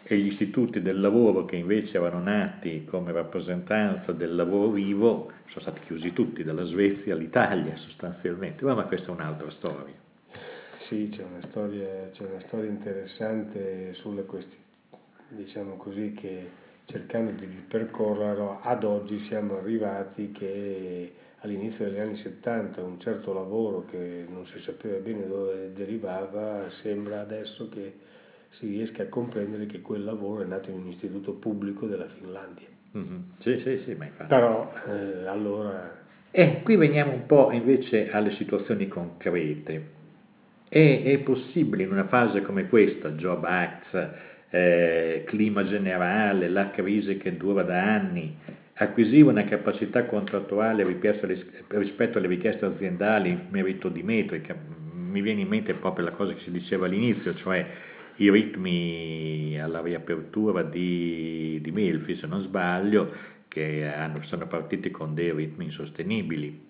[0.08, 5.62] e gli istituti del lavoro che invece erano nati come rappresentanza del lavoro vivo sono
[5.62, 9.96] stati chiusi tutti, dalla Svezia all'Italia sostanzialmente, ma questa è un'altra storia.
[10.88, 14.64] Sì, c'è una storia, c'è una storia interessante sulle questioni,
[15.30, 16.50] diciamo così, che
[16.86, 23.86] cercando di percorrerlo ad oggi siamo arrivati che all'inizio degli anni 70 un certo lavoro
[23.86, 27.94] che non si sapeva bene dove derivava sembra adesso che
[28.58, 32.68] si riesca a comprendere che quel lavoro è nato in un istituto pubblico della Finlandia.
[32.98, 33.18] Mm-hmm.
[33.40, 34.30] Sì, sì, sì, ma infatti.
[34.30, 36.04] Però eh, allora...
[36.32, 39.94] E qui veniamo un po' invece alle situazioni concrete.
[40.68, 44.10] È, è possibile in una fase come questa, Job Acts,
[44.50, 48.36] eh, clima generale, la crisi che dura da anni,
[48.74, 54.56] acquisire una capacità contrattuale rispetto alle richieste aziendali in merito di metrica.
[54.94, 57.66] Mi viene in mente proprio la cosa che si diceva all'inizio, cioè
[58.18, 63.12] i ritmi alla riapertura di, di Melfi, se non sbaglio,
[63.48, 66.68] che hanno, sono partiti con dei ritmi insostenibili.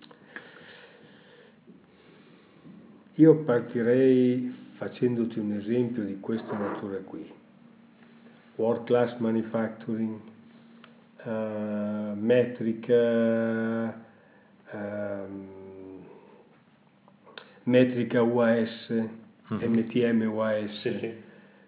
[3.14, 7.32] Io partirei facendoti un esempio di questa natura qui.
[8.56, 10.18] World class manufacturing,
[11.24, 14.04] uh, metrica,
[14.72, 15.28] uh,
[17.64, 18.92] metrica UAS,
[19.52, 19.72] mm-hmm.
[19.72, 20.80] MTM UAS.
[20.80, 21.25] Sì, sì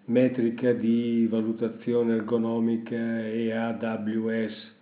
[0.09, 4.75] metrica di valutazione ergonomica e AWS,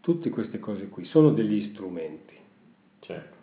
[0.00, 2.34] tutte queste cose qui sono degli strumenti.
[3.00, 3.36] Certo.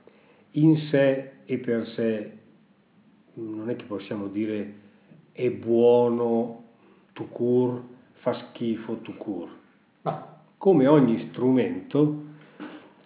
[0.52, 2.32] In sé e per sé
[3.36, 4.82] non è che possiamo dire
[5.32, 6.64] è buono
[7.14, 7.82] to cure
[8.14, 9.50] fa schifo tu cur.
[10.04, 10.32] No.
[10.58, 12.24] Come ogni strumento,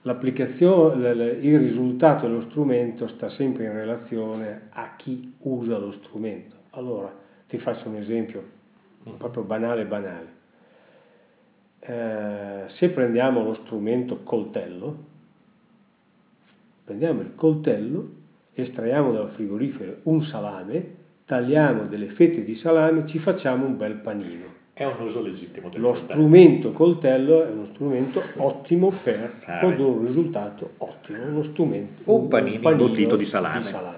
[0.02, 1.10] l'applicazione,
[1.42, 6.56] il risultato dello strumento sta sempre in relazione a chi usa lo strumento.
[6.72, 8.44] Allora, ti faccio un esempio
[9.18, 10.36] proprio banale banale.
[11.80, 14.98] Eh, se prendiamo lo strumento coltello,
[16.84, 18.10] prendiamo il coltello,
[18.54, 20.96] estraiamo dal frigorifero un salame,
[21.26, 24.56] tagliamo delle fette di salame, ci facciamo un bel panino.
[24.74, 26.14] È un uso legittimo del Lo coltello.
[26.14, 32.70] strumento coltello è uno strumento ottimo per produrre un risultato ottimo, uno strumento, Un panino
[32.70, 33.70] imbottito di salame.
[33.70, 33.97] Eh.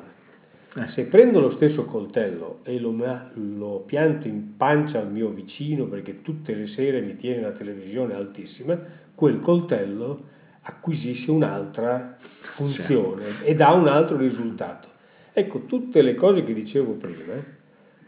[0.94, 2.96] Se prendo lo stesso coltello e lo,
[3.34, 8.14] lo pianto in pancia al mio vicino perché tutte le sere mi tiene la televisione
[8.14, 8.80] altissima,
[9.16, 10.22] quel coltello
[10.62, 12.18] acquisisce un'altra
[12.56, 14.88] funzione e dà un altro risultato.
[15.34, 17.44] Ecco, tutte le cose che dicevo prima eh,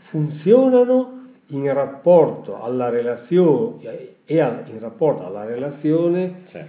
[0.09, 6.59] funzionano in rapporto alla relazione e al- in rapporto alla relazione Sì.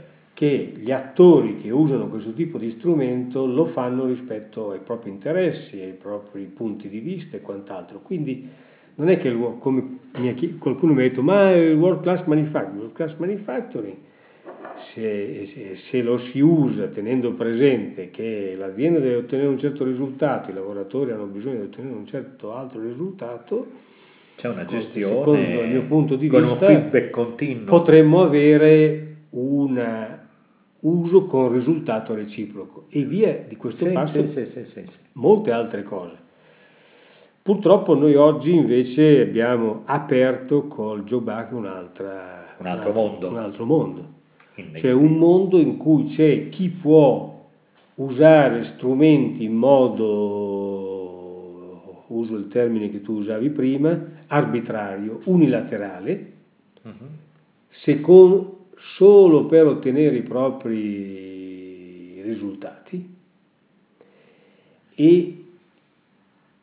[0.42, 5.78] Che gli attori che usano questo tipo di strumento lo fanno rispetto ai propri interessi,
[5.78, 8.00] ai propri punti di vista e quant'altro.
[8.00, 8.48] Quindi
[8.96, 9.98] non è che il come
[10.58, 13.94] qualcuno mi ha detto ma il world class manufacturing, world class manufacturing
[14.92, 20.50] se, se- se lo si usa tenendo presente che l'azienda deve ottenere un certo risultato,
[20.50, 23.66] i lavoratori hanno bisogno di ottenere un certo altro risultato,
[24.34, 27.64] C'è una Secondo gestione il mio punto di con vista, un feedback continuo.
[27.66, 30.20] potremmo avere un
[30.82, 36.16] uso con risultato reciproco e via di questo Sì, passo sì, sì, molte altre cose.
[37.42, 41.20] Purtroppo noi oggi invece abbiamo aperto col Joe
[41.50, 43.28] un'altra, Un altro mondo.
[43.28, 44.04] un altro mondo.
[44.74, 47.48] C'è un mondo in cui c'è chi può
[47.96, 50.04] usare strumenti in modo,
[52.08, 56.32] uso il termine che tu usavi prima, arbitrario, unilaterale,
[57.70, 58.51] secon-
[58.96, 63.14] solo per ottenere i propri risultati
[64.94, 65.44] e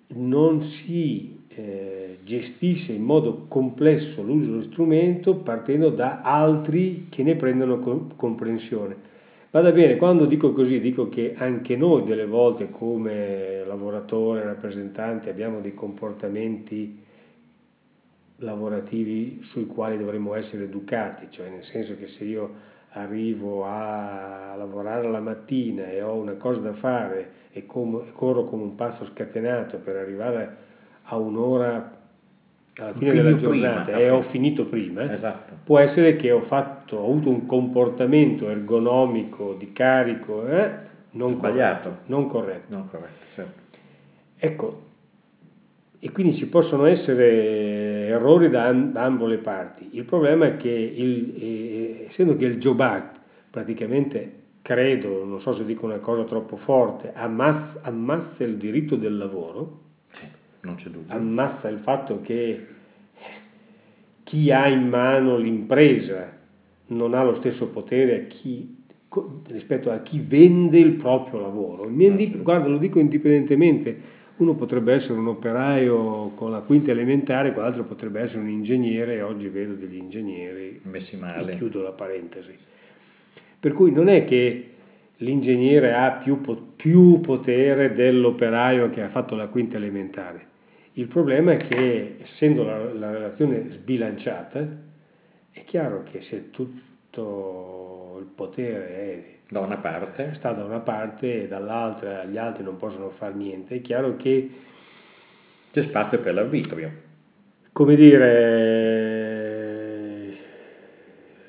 [0.08, 7.36] non si eh, gestisce in modo complesso l'uso dello strumento partendo da altri che ne
[7.36, 9.08] prendono com- comprensione.
[9.52, 15.60] Vada bene, quando dico così dico che anche noi delle volte come lavoratore, rappresentante abbiamo
[15.60, 17.08] dei comportamenti
[18.40, 25.10] lavorativi sui quali dovremmo essere educati, cioè nel senso che se io arrivo a lavorare
[25.10, 29.78] la mattina e ho una cosa da fare e com- corro come un pazzo scatenato
[29.78, 30.56] per arrivare
[31.04, 31.98] a un'ora
[32.76, 35.54] alla fine della prima, giornata a e ho finito prima, Esatto.
[35.66, 41.90] può essere che ho, fatto, ho avuto un comportamento ergonomico di carico eh, non Sbagliato.
[41.90, 42.74] corretto, non corretto.
[42.74, 43.60] Non corretto, certo.
[44.38, 44.82] Ecco,
[46.00, 49.90] e quindi ci possono essere errori da, da ambo le parti.
[49.92, 53.18] Il problema è che, il, eh, essendo che il Jobac
[53.50, 54.32] praticamente,
[54.62, 59.80] credo, non so se dico una cosa troppo forte, ammazza, ammazza il diritto del lavoro,
[60.14, 60.26] Sì,
[60.62, 61.14] non c'è dubbio.
[61.16, 62.66] ammazza il fatto che
[64.24, 66.38] chi ha in mano l'impresa
[66.88, 68.78] non ha lo stesso potere a chi-
[69.48, 71.90] rispetto a chi vende il proprio lavoro.
[71.90, 77.84] Indi- guarda, lo dico indipendentemente, uno potrebbe essere un operaio con la quinta elementare, quell'altro
[77.84, 81.58] potrebbe essere un ingegnere e oggi vedo degli ingegneri, Messi male.
[81.58, 82.58] chiudo la parentesi.
[83.60, 84.70] Per cui non è che
[85.18, 86.42] l'ingegnere ha più,
[86.78, 90.48] più potere dell'operaio che ha fatto la quinta elementare.
[90.94, 94.66] Il problema è che essendo la, la relazione sbilanciata,
[95.52, 100.34] è chiaro che se tutto il potere è Da una parte.
[100.36, 104.50] sta da una parte e dall'altra gli altri non possono fare niente, è chiaro che,
[105.72, 106.92] C'è spazio per l'arbitrio.
[107.72, 109.18] come dire,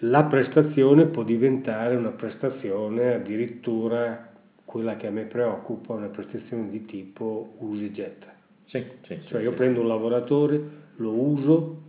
[0.01, 4.29] la prestazione può diventare una prestazione addirittura
[4.65, 8.27] quella che a me preoccupa, una prestazione di tipo usa e getta.
[8.67, 9.57] Sì, sì, sì, Cioè io sì.
[9.57, 10.61] prendo un lavoratore,
[10.97, 11.81] lo uso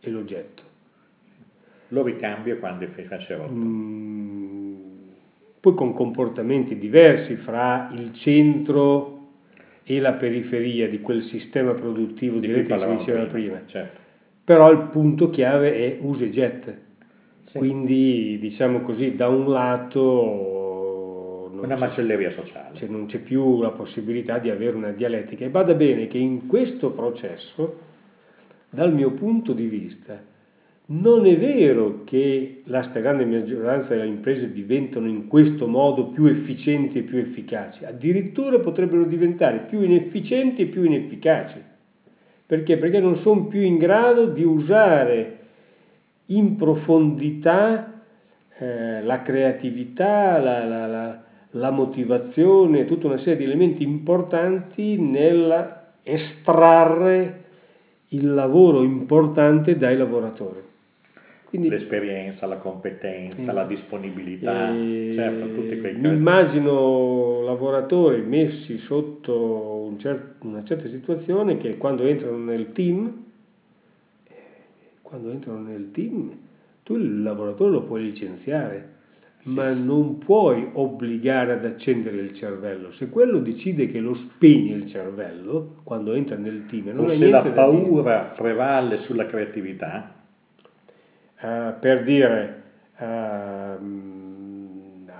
[0.00, 0.62] e lo getto.
[1.88, 3.52] Lo ricambio quando faccio rotto.
[3.52, 4.33] Mm,
[5.64, 9.28] poi con comportamenti diversi fra il centro
[9.82, 13.62] e la periferia di quel sistema produttivo di Di rete che si diceva prima.
[13.64, 13.98] Certo.
[14.44, 16.70] Però il punto chiave è usa e getta.
[17.46, 17.56] Sì.
[17.56, 22.76] Quindi diciamo così, da un lato non Una c'è- macelleria sociale.
[22.76, 25.46] cioè non c'è più la possibilità di avere una dialettica.
[25.46, 27.78] E bada bene che in questo processo,
[28.68, 30.20] dal mio punto di vista,
[30.86, 36.98] non è vero che la stragrande maggioranza delle imprese diventano in questo modo più efficienti
[36.98, 41.72] e più efficaci, addirittura potrebbero diventare più inefficienti e più inefficaci.
[42.46, 42.76] Perché?
[42.76, 45.38] Perché non sono più in grado di usare
[46.26, 48.02] in profondità
[48.58, 51.22] eh, la creatività, la, la, la,
[51.52, 57.44] la, motivazione, tutta una serie di elementi importanti nell'estrarre
[58.08, 60.72] il lavoro importante dai lavoratori.
[61.54, 66.08] Quindi, L'esperienza, la competenza, eh, la disponibilità, eh, certo, tutti quei casi.
[66.08, 73.06] Mi immagino lavoratori messi sotto un cer- una certa situazione che quando entrano nel team,
[74.26, 74.32] eh,
[75.00, 76.32] quando entrano nel team,
[76.82, 78.88] tu il lavoratore lo puoi licenziare,
[79.42, 79.50] sì.
[79.50, 82.90] ma non puoi obbligare ad accendere il cervello.
[82.94, 87.28] Se quello decide che lo spegne il cervello quando entra nel team, non o se
[87.28, 90.22] la paura prevale sulla creatività.
[91.44, 92.62] Uh, per dire,
[92.96, 93.78] uh, a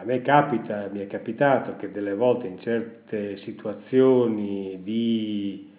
[0.05, 5.71] me capita, mi è capitato che delle volte in certe situazioni di,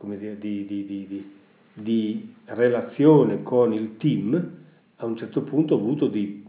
[0.00, 1.32] dire, di, di,
[1.72, 4.58] di relazione con il team,
[4.94, 6.46] a un certo punto ho avuto dei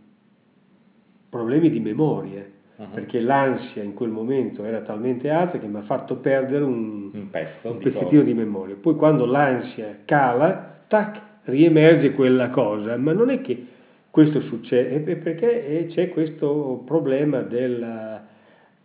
[1.27, 2.91] problemi di memoria, uh-huh.
[2.93, 7.29] perché l'ansia in quel momento era talmente alta che mi ha fatto perdere un, un,
[7.31, 8.75] pezzo un pezzettino di, di memoria.
[8.79, 13.65] Poi quando l'ansia cala, tac, riemerge quella cosa, ma non è che
[14.09, 18.19] questo succede, è perché c'è questo problema del,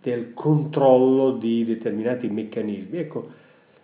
[0.00, 2.98] del controllo di determinati meccanismi.
[2.98, 3.28] Ecco,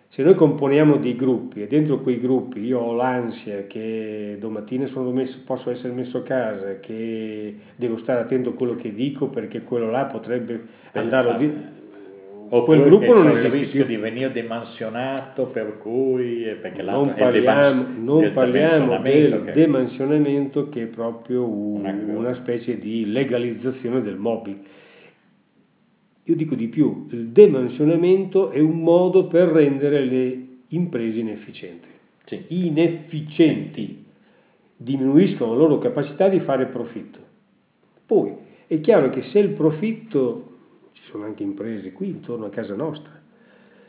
[0.09, 5.39] se noi componiamo dei gruppi e dentro quei gruppi io ho l'ansia che domattina messo,
[5.43, 9.89] posso essere messo a casa, che devo stare attento a quello che dico perché quello
[9.89, 10.61] là potrebbe
[10.93, 11.81] andare a dire...
[12.55, 13.95] O quel gruppo non esiste il rischio più.
[13.95, 19.53] di venire demansionato per cui perché non parliamo, non parliamo del che...
[19.53, 21.83] demansionamento che è proprio un,
[22.13, 24.57] una specie di legalizzazione del mobbing
[26.25, 31.87] io dico di più, il demansionamento è un modo per rendere le imprese inefficienti.
[32.25, 32.45] Sì.
[32.47, 34.05] Inefficienti
[34.77, 37.19] diminuiscono la loro capacità di fare profitto.
[38.05, 38.35] Poi
[38.67, 40.52] è chiaro che se il profitto,
[40.93, 43.21] ci sono anche imprese qui intorno a casa nostra,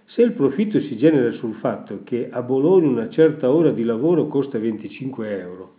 [0.07, 4.27] se il profitto si genera sul fatto che a Bologna una certa ora di lavoro
[4.27, 5.73] costa 25 euro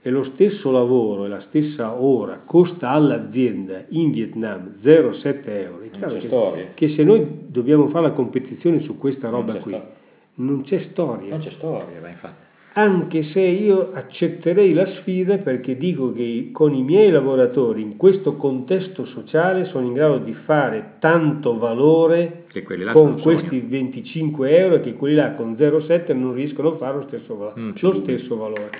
[0.00, 5.90] e lo stesso lavoro e la stessa ora costa all'azienda in Vietnam 0,7 euro, è
[5.90, 9.94] chiaro che, che, se noi dobbiamo fare la competizione su questa roba non qui, storia.
[10.34, 11.30] non c'è storia.
[11.30, 12.46] Non c'è storia, ma infatti.
[12.78, 18.36] Anche se io accetterei la sfida perché dico che con i miei lavoratori in questo
[18.36, 22.44] contesto sociale sono in grado di fare tanto valore
[22.92, 27.52] con questi 25 euro che quelli là con 0,7 non riescono a fare lo stesso,
[27.56, 28.70] lo stesso valore.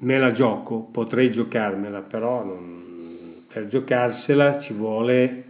[0.00, 5.44] Me la gioco, potrei giocarmela, però non, per giocarsela ci vuole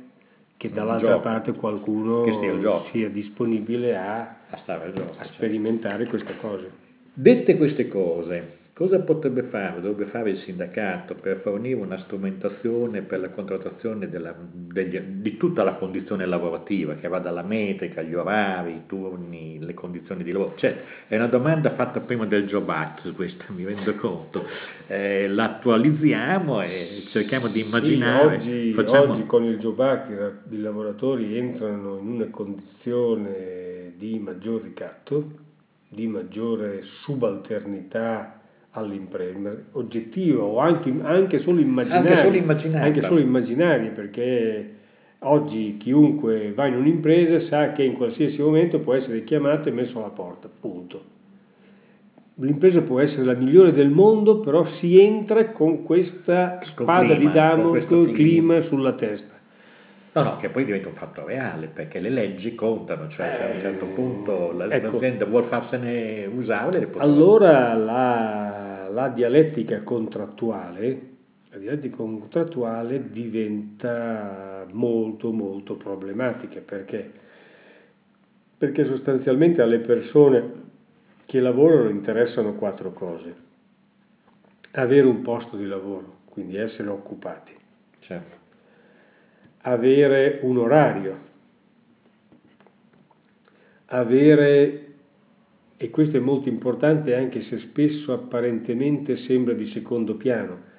[0.57, 2.22] che dall'altra parte qualcuno
[2.92, 5.16] sia disponibile a, a, a certo.
[5.32, 6.82] sperimentare queste cose.
[7.15, 13.21] Dette queste cose, Cosa potrebbe fare, dovrebbe fare il sindacato per fornire una strumentazione per
[13.21, 18.73] la contrattazione della, degli, di tutta la condizione lavorativa, che va dalla metrica, agli orari,
[18.73, 20.55] i turni, le condizioni di lavoro?
[20.57, 20.75] Cioè,
[21.07, 24.47] è una domanda fatta prima del Job Act, questa mi rendo conto.
[24.87, 28.41] Eh, l'attualizziamo e cerchiamo di immaginare.
[28.41, 29.13] Sì, oggi, facciamo...
[29.13, 35.41] oggi con il Job Act i lavoratori entrano in una condizione di maggior ricatto,
[35.95, 38.40] di maggiore subalternità
[38.70, 42.11] all'impresa, oggettiva o anche, anche solo immaginaria.
[42.11, 42.86] Anche solo immaginaria.
[42.86, 44.74] Anche solo immaginaria perché
[45.20, 49.99] oggi chiunque va in un'impresa sa che in qualsiasi momento può essere chiamato e messo
[49.99, 51.11] alla porta, punto.
[52.36, 57.30] L'impresa può essere la migliore del mondo, però si entra con questa spada clima, di
[57.30, 59.40] Damocle, clima sulla testa.
[60.15, 63.55] No, no, che poi diventa un fatto reale, perché le leggi contano, cioè se a
[63.55, 71.01] un certo punto l'azienda ecco, vuole farsene usare, le Allora la, la, dialettica contrattuale,
[71.49, 77.11] la dialettica contrattuale diventa molto molto problematica, perché?
[78.59, 80.61] Perché sostanzialmente alle persone
[81.25, 83.35] che lavorano interessano quattro cose.
[84.73, 87.53] Avere un posto di lavoro, quindi essere occupati.
[88.01, 88.41] Certo
[89.63, 91.19] avere un orario,
[93.87, 94.87] avere,
[95.77, 100.71] e questo è molto importante anche se spesso apparentemente sembra di secondo piano,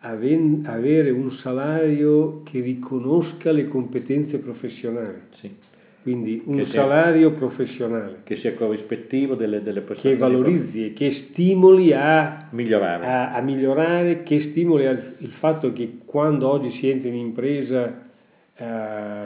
[0.00, 5.18] avere un salario che riconosca le competenze professionali.
[5.40, 5.72] Sì.
[6.02, 8.16] Quindi un che salario sia, professionale.
[8.24, 10.12] Che sia corrispettivo delle, delle persone.
[10.12, 13.06] Che valorizzi e che stimoli a migliorare.
[13.06, 18.04] A, a migliorare, che stimoli al, il fatto che quando oggi si entra in impresa
[18.56, 18.64] eh,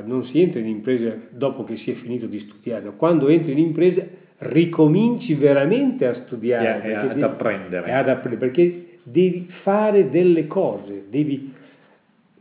[0.04, 3.58] non si entra in impresa dopo che si è finito di studiare, quando entri in
[3.58, 4.02] impresa
[4.38, 7.92] ricominci veramente a studiare e, ad devi, apprendere.
[7.92, 11.52] ad apprendere perché devi fare delle cose, devi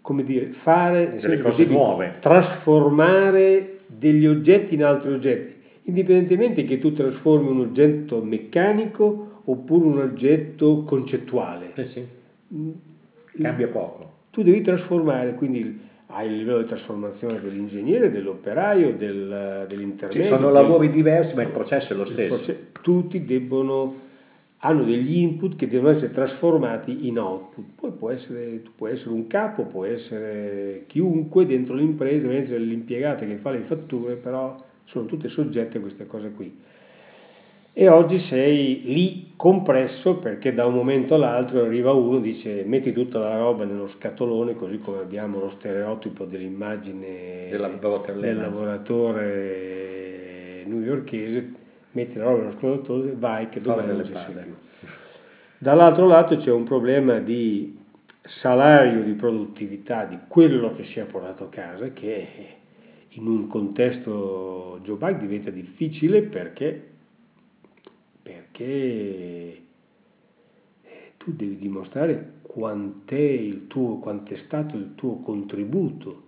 [0.01, 6.93] come dire, fare delle cose nuove, trasformare degli oggetti in altri oggetti, indipendentemente che tu
[6.93, 11.71] trasformi un oggetto meccanico oppure un oggetto concettuale.
[11.75, 12.05] Eh sì.
[13.41, 14.11] Cambia poco.
[14.29, 20.23] Tu devi trasformare, quindi hai il livello di trasformazione dell'ingegnere, dell'operaio, del, dell'intermedio.
[20.23, 22.35] Ci sono lavori diversi, ma il processo è lo stesso.
[22.35, 23.95] Processo, tutti debbono,
[24.59, 27.65] hanno degli input che devono essere trasformati in output.
[27.75, 32.59] Poi può essere, tu puoi essere un capo, può essere chiunque dentro l'impresa, può essere
[32.59, 34.55] l'impiegato che fa le fatture, però
[34.85, 36.65] sono tutte soggette a queste cose qui
[37.79, 42.91] e oggi sei lì compresso perché da un momento all'altro arriva uno e dice metti
[42.91, 51.53] tutta la roba nello scatolone così come abbiamo lo stereotipo dell'immagine del lavoratore newyorchese
[51.91, 54.55] metti la roba nello scatolone vai che domani non ci sei più.
[55.59, 57.77] Dall'altro lato c'è un problema di
[58.23, 62.27] salario di produttività di quello che si è portato a casa che
[63.09, 66.95] in un contesto Joe Biden diventa difficile perché
[68.27, 69.61] perché
[70.81, 76.25] eh, tu devi dimostrare quant'è, il tuo, quant'è stato il tuo contributo.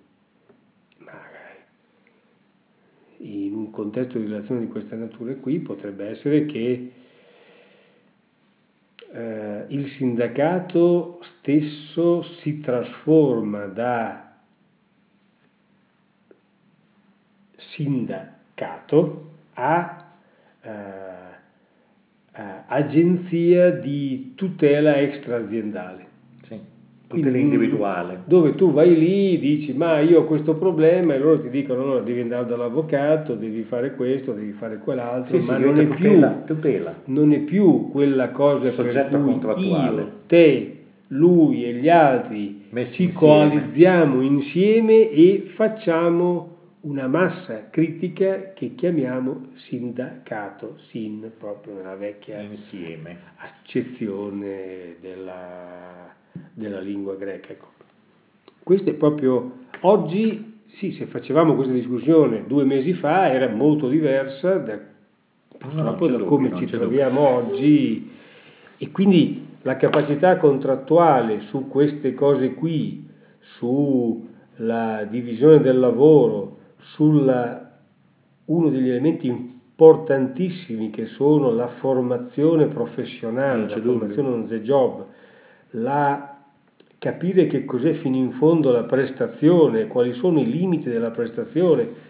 [3.21, 6.91] in un contesto di relazione di questa natura qui potrebbe essere che
[9.11, 14.37] eh, il sindacato stesso si trasforma da
[17.57, 20.13] sindacato a
[20.61, 21.08] eh,
[22.35, 26.07] eh, agenzia di tutela extra-aziendale.
[26.47, 26.59] Sì,
[27.07, 28.21] tutela individuale.
[28.25, 31.99] Dove tu vai lì, dici ma io ho questo problema e loro ti dicono no,
[31.99, 36.27] devi andare dall'avvocato, devi fare questo, devi fare quell'altro, sì, ma sì, non, è tutela,
[36.27, 36.95] più, tutela.
[37.05, 40.01] non è più quella cosa Soggetto per cui contrattuale.
[40.01, 40.73] io, te,
[41.07, 43.13] lui e gli altri Messi ci insieme.
[43.19, 53.17] coalizziamo insieme e facciamo una massa critica che chiamiamo sindacato, sin proprio nella vecchia Insieme.
[53.37, 56.13] accezione della,
[56.53, 57.51] della lingua greca.
[57.51, 57.67] Ecco.
[58.63, 64.55] Questo è proprio oggi, sì, se facevamo questa discussione due mesi fa era molto diversa
[64.57, 64.79] da,
[65.57, 68.09] purtroppo No, da come non ci troviamo oggi
[68.77, 73.05] e quindi la capacità contrattuale su queste cose qui,
[73.57, 83.81] sulla divisione del lavoro, su uno degli elementi importantissimi che sono la formazione professionale, la
[83.81, 85.05] formazione on the job,
[85.71, 86.37] la
[86.97, 92.07] capire che cos'è fino in fondo la prestazione, quali sono i limiti della prestazione,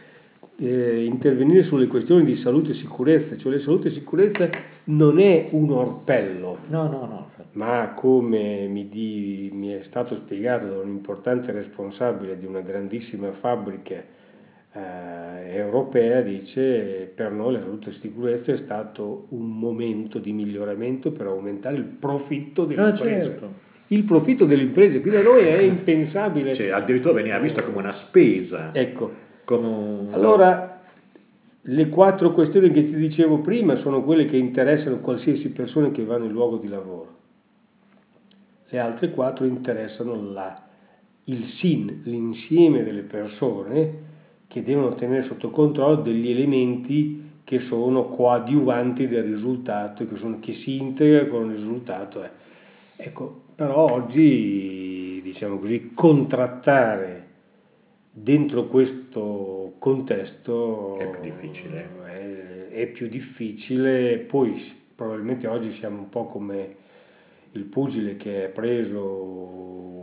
[0.58, 4.50] eh, intervenire sulle questioni di salute e sicurezza, cioè la salute e sicurezza
[4.86, 7.30] non è un orpello, No, no, no.
[7.52, 13.32] ma come mi, di, mi è stato spiegato da un importante responsabile di una grandissima
[13.34, 14.18] fabbrica
[14.72, 21.26] europea, dice per noi la salute e sicurezza è stato un momento di miglioramento per
[21.26, 23.68] aumentare il profitto delle Ah, certo.
[23.88, 26.54] Il profitto delle imprese, qui da noi è impensabile.
[26.56, 28.70] Cioè, addirittura veniva vista come una spesa.
[28.74, 29.12] Ecco,
[29.46, 30.08] Come un...
[30.12, 30.82] allora
[31.62, 36.18] le quattro questioni che ti dicevo prima sono quelle che interessano qualsiasi persona che va
[36.18, 37.18] nel luogo di lavoro.
[38.70, 40.68] Le altre quattro interessano la,
[41.24, 44.08] il SIN, l'insieme delle persone
[44.50, 50.54] che devono tenere sotto controllo degli elementi che sono coadiuvanti del risultato, che, sono, che
[50.54, 52.24] si integrano con il risultato.
[52.24, 52.30] eh.
[52.98, 57.28] Ecco, però oggi, diciamo così, contrattare
[58.12, 61.90] dentro questo contesto È più difficile.
[62.06, 64.62] È, è più difficile, poi
[64.96, 66.76] probabilmente oggi siamo un po' come
[67.52, 69.02] il pugile che ha preso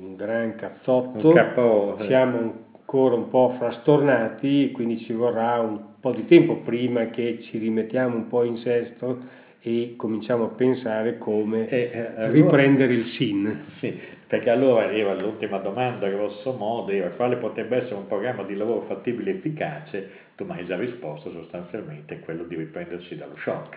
[0.01, 2.07] un gran cazzotto, Un capo, eh.
[2.07, 7.59] siamo ancora un po' frastornati, quindi ci vorrà un po' di tempo prima che ci
[7.59, 9.19] rimettiamo un po' in sesto
[9.61, 13.65] e cominciamo a pensare come E, eh, allora- riprendere il SIN.
[13.81, 13.93] Sì,
[14.29, 18.83] perché allora era l'ultima domanda, grosso modo, era quale potrebbe essere un programma di lavoro
[18.83, 20.09] fattibile e efficace?
[20.37, 23.77] Tu mi hai già risposto sostanzialmente, quello di riprendersi dallo shock.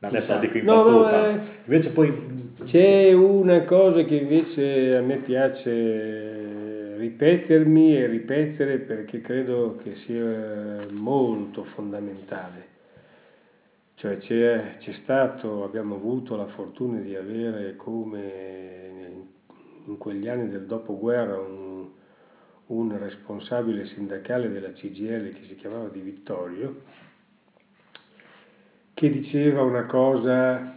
[0.00, 1.38] Adesso lo dico in No, no, eh.
[1.64, 2.46] Invece poi...
[2.66, 6.57] C'è una cosa che invece a me piace
[6.98, 12.66] ripetermi e ripetere perché credo che sia molto fondamentale.
[13.94, 19.26] Cioè c'è, c'è stato, abbiamo avuto la fortuna di avere come
[19.86, 21.88] in quegli anni del dopoguerra un,
[22.66, 26.82] un responsabile sindacale della CGL che si chiamava Di Vittorio,
[28.94, 30.74] che diceva una cosa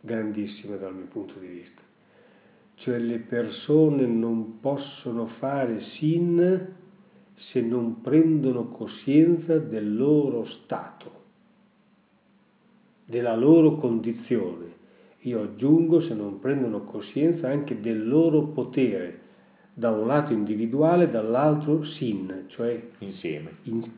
[0.00, 1.79] grandissima dal mio punto di vista,
[2.80, 6.74] cioè le persone non possono fare sin
[7.34, 11.12] se non prendono coscienza del loro stato,
[13.04, 14.78] della loro condizione.
[15.24, 19.20] Io aggiungo se non prendono coscienza anche del loro potere,
[19.74, 23.56] da un lato individuale, dall'altro sin, cioè insieme.
[23.64, 23.90] In,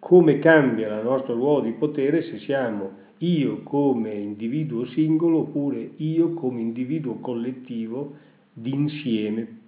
[0.00, 6.34] come cambia il nostro ruolo di potere se siamo io come individuo singolo oppure io
[6.34, 8.14] come individuo collettivo
[8.52, 9.58] d'insieme,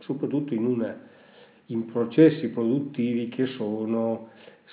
[0.00, 1.10] soprattutto in una
[1.66, 4.28] in processi produttivi che sono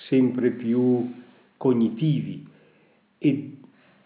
[0.08, 1.10] sempre più
[1.56, 2.46] cognitivi
[3.22, 3.50] e,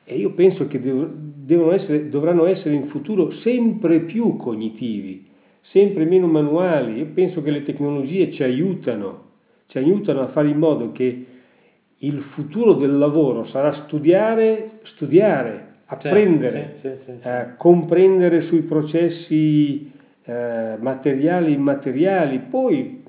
[0.04, 5.26] e io penso che dev- essere, dovranno essere in futuro sempre più cognitivi,
[5.62, 6.98] sempre meno manuali.
[6.98, 9.30] Io penso che le tecnologie ci aiutano,
[9.66, 11.26] ci aiutano a fare in modo che
[12.07, 19.92] il futuro del lavoro sarà studiare, studiare, apprendere, sì, sì, sì, eh, comprendere sui processi
[20.24, 23.02] eh, materiali e immateriali, poi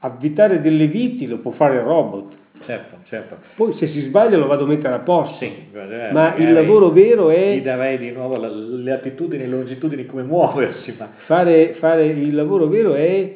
[0.00, 2.34] avvitare delle viti lo può fare il robot.
[2.64, 3.36] Certo, certo.
[3.54, 5.44] Poi se si sbaglia lo vado a mettere a posto.
[5.44, 7.56] Eh, ma il lavoro vero è...
[7.56, 10.94] Gli darei di nuovo le attitudini e le longitudini come muoversi.
[10.98, 11.10] Ma...
[11.26, 13.34] Fare, fare il lavoro vero è,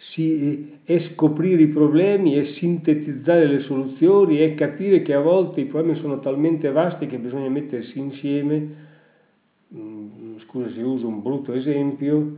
[0.00, 5.66] si, è scoprire i problemi, è sintetizzare le soluzioni, è capire che a volte i
[5.66, 8.88] problemi sono talmente vasti che bisogna mettersi insieme.
[9.74, 12.36] Mm, scusa se uso un brutto esempio,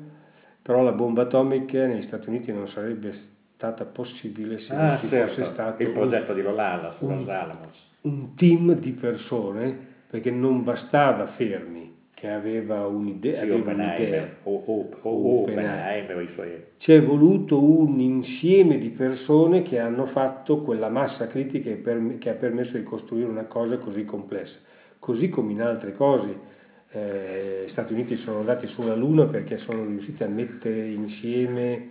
[0.60, 5.08] però la bomba atomica negli Stati Uniti non sarebbe stata possibile se ah, non ci
[5.08, 5.34] certo.
[5.34, 7.90] fosse stato il progetto un, di Rolanda su Alamos.
[8.02, 11.91] Un team di persone, perché non bastava Fermi,
[12.23, 13.41] che aveva un'idea.
[13.41, 16.51] Sì, aveva Oppenheimer, o, o, o Oppenheimer, i suoi...
[16.79, 22.77] C'è voluto un insieme di persone che hanno fatto quella massa critica che ha permesso
[22.77, 24.57] di costruire una cosa così complessa,
[25.01, 26.37] così come in altre cose
[26.93, 31.89] eh, gli Stati Uniti sono andati sulla Luna perché sono riusciti a mettere insieme,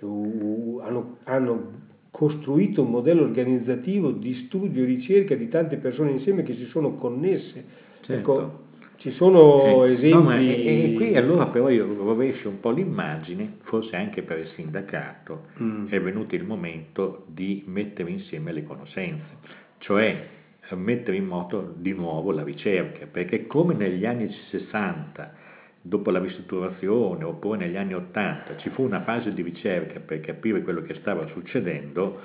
[0.00, 6.42] uh, hanno, hanno, costruito un modello organizzativo di studio e ricerca di tante persone insieme
[6.42, 7.64] che si sono connesse.
[8.02, 8.12] Certo.
[8.12, 8.70] Ecco,
[9.02, 10.22] ci sono eh, esempi.
[10.22, 14.46] No, e, e, qui allora però io rovescio un po' l'immagine, forse anche per il
[14.54, 15.88] sindacato, mm.
[15.88, 19.60] è venuto il momento di mettere insieme le conoscenze.
[19.78, 20.28] Cioè
[20.76, 25.34] mettere in moto di nuovo la ricerca, perché come negli anni 60,
[25.82, 30.62] dopo la ristrutturazione, oppure negli anni 80, ci fu una fase di ricerca per capire
[30.62, 32.20] quello che stava succedendo,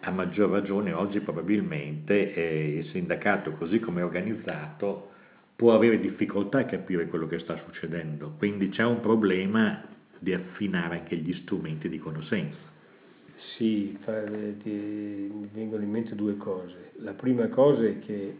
[0.00, 5.10] a maggior ragione oggi probabilmente eh, il sindacato, così come è organizzato,
[5.56, 9.82] può avere difficoltà a capire quello che sta succedendo, quindi c'è un problema
[10.18, 12.58] di affinare anche gli strumenti di conoscenza.
[13.56, 16.92] Sì, mi vengono in mente due cose.
[16.98, 18.36] La prima cosa è che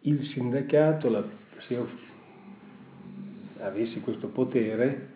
[0.00, 1.24] il sindacato, la,
[1.66, 1.88] se io
[3.60, 5.12] avessi questo potere,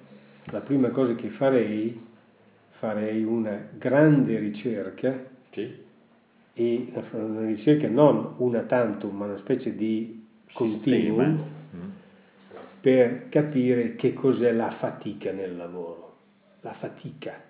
[0.47, 2.01] la prima cosa che farei,
[2.79, 5.87] farei una grande ricerca sì.
[6.61, 11.45] E una ricerca non una tantum, ma una specie di continuum
[11.77, 11.89] mm.
[12.81, 16.17] per capire che cos'è la fatica nel lavoro,
[16.63, 17.41] la fatica.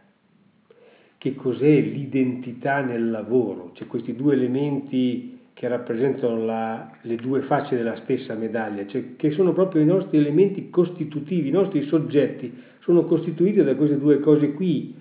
[1.16, 7.76] Che cos'è l'identità nel lavoro, cioè questi due elementi che rappresentano la, le due facce
[7.76, 13.06] della stessa medaglia, cioè che sono proprio i nostri elementi costitutivi, i nostri soggetti sono
[13.06, 14.94] costituiti da queste due cose qui,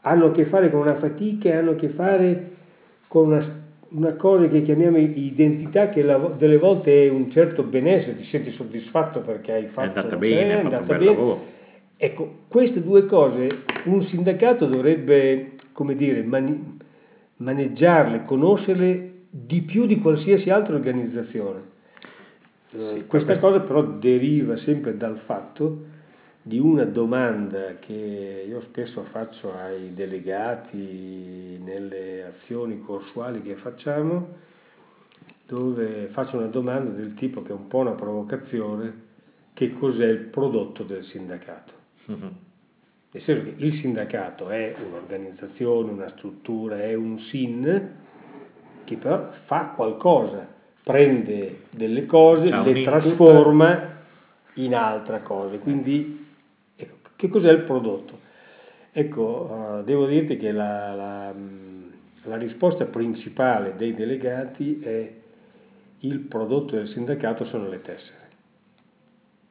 [0.00, 2.56] hanno a che fare con una fatica e hanno a che fare
[3.08, 8.16] con una, una cosa che chiamiamo identità che la, delle volte è un certo benessere,
[8.16, 9.94] ti senti soddisfatto perché hai fatto...
[9.94, 11.04] È andata bene, è andata bene.
[11.04, 11.56] Lavoro
[12.00, 16.78] Ecco, queste due cose un sindacato dovrebbe, come dire, mani-
[17.38, 21.60] maneggiarle, conoscerle di più di qualsiasi altra organizzazione.
[22.70, 25.86] Sì, Questa cosa però deriva sempre dal fatto
[26.42, 34.36] di una domanda che io spesso faccio ai delegati nelle azioni corsuali che facciamo,
[35.46, 39.06] dove faccio una domanda del tipo che è un po' una provocazione,
[39.54, 41.72] che cos'è il prodotto del sindacato?
[42.10, 42.28] Mm-hmm.
[43.10, 47.96] Nel senso che il sindacato è un'organizzazione, una struttura, è un SIN
[48.84, 50.46] che però fa qualcosa,
[50.82, 53.96] prende delle cose, le trasforma
[54.54, 55.56] in altra cosa.
[55.58, 56.27] Quindi
[57.18, 58.16] che cos'è il prodotto?
[58.92, 61.34] Ecco, uh, devo dirti che la, la,
[62.22, 65.12] la risposta principale dei delegati è
[66.00, 68.26] il prodotto del sindacato sono le tessere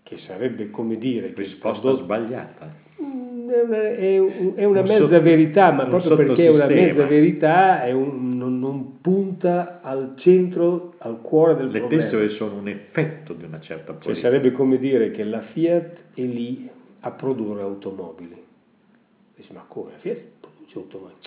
[0.04, 1.34] che sarebbe come dire...
[1.36, 2.04] Risposta prodotto...
[2.04, 2.74] sbagliata.
[3.02, 6.68] Mm, è una, è un, è una mezza sotto, verità, ma proprio perché è una
[6.68, 12.04] mezza verità è un, non, non, punta al centro, al cuore del Le problema.
[12.04, 14.14] Le tessere sono un effetto di una certa politica.
[14.14, 16.70] Cioè sarebbe come dire che la Fiat è lì
[17.02, 18.44] a produrre automobili.
[19.36, 19.92] Dice, ma come?
[19.92, 21.20] La Fiat produce automobili?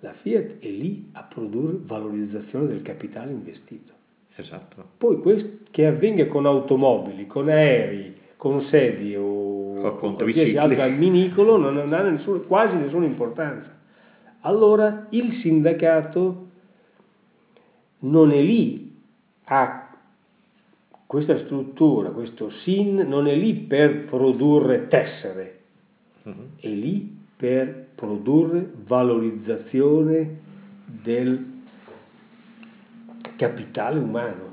[0.00, 3.92] La Fiat è lì a produrre valorizzazione del capitale investito.
[4.36, 4.84] Esatto.
[4.98, 10.88] Poi questo che avvenga con automobili, con aerei, con sedie o, o con qualsiasi altro
[10.90, 13.74] minicolo non ha nessun, quasi nessuna importanza.
[14.40, 16.46] Allora il sindacato
[18.00, 18.94] non è lì
[19.44, 19.85] a
[21.16, 25.60] questa struttura, questo SIN non è lì per produrre tessere,
[26.24, 26.48] uh-huh.
[26.60, 30.40] è lì per produrre valorizzazione
[30.84, 31.62] del
[33.36, 34.52] capitale umano,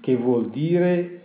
[0.00, 1.20] che vuol dire,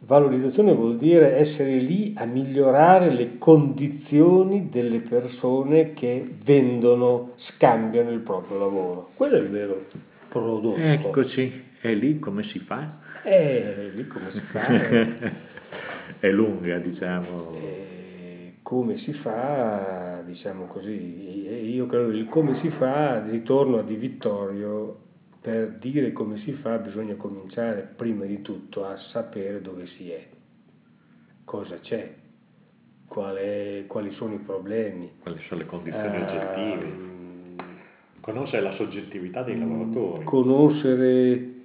[0.00, 8.22] valorizzazione vuol dire essere lì a migliorare le condizioni delle persone che vendono, scambiano il
[8.22, 9.10] proprio lavoro.
[9.14, 9.84] Quello è il vero
[10.28, 10.74] prodotto.
[10.74, 13.06] Eccoci, è lì come si fa?
[13.22, 14.66] È lì come si fa.
[16.20, 17.54] è lunga, diciamo.
[17.54, 23.82] E come si fa, diciamo così, io credo che il come si fa, ritorno a
[23.82, 25.00] Di Vittorio,
[25.40, 30.28] per dire come si fa bisogna cominciare prima di tutto a sapere dove si è,
[31.44, 32.12] cosa c'è,
[33.06, 35.12] qual è, quali sono i problemi.
[35.22, 37.06] Quali sono le condizioni uh, oggettive.
[38.20, 40.24] Conoscere la soggettività dei lavoratori.
[40.24, 41.56] Conoscere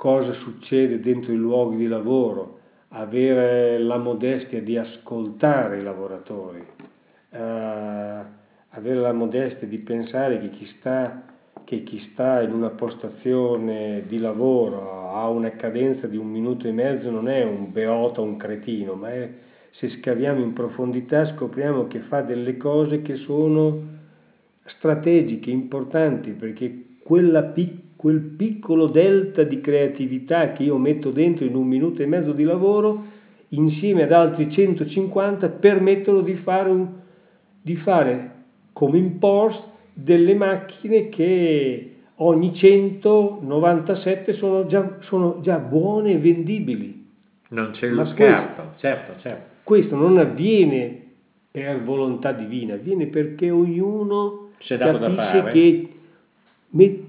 [0.00, 7.36] cosa succede dentro i luoghi di lavoro, avere la modestia di ascoltare i lavoratori, uh,
[7.36, 11.24] avere la modestia di pensare che chi sta
[11.64, 16.72] che chi sta in una postazione di lavoro ha una cadenza di un minuto e
[16.72, 19.30] mezzo non è un beota, un cretino, ma è,
[19.72, 23.82] se scaviamo in profondità scopriamo che fa delle cose che sono
[24.64, 26.68] strategiche, importanti, perché
[27.52, 32.32] pic- quel piccolo delta di creatività che io metto dentro in un minuto e mezzo
[32.32, 33.04] di lavoro,
[33.48, 36.88] insieme ad altri 150, permettono di fare, un,
[37.60, 38.30] di fare
[38.72, 47.06] come in Porsche delle macchine che ogni 197 sono già, sono già buone e vendibili.
[47.48, 49.56] Non c'è lo scarto, certo, certo.
[49.62, 51.02] Questo non avviene
[51.50, 55.88] per volontà divina, avviene perché ognuno capisce che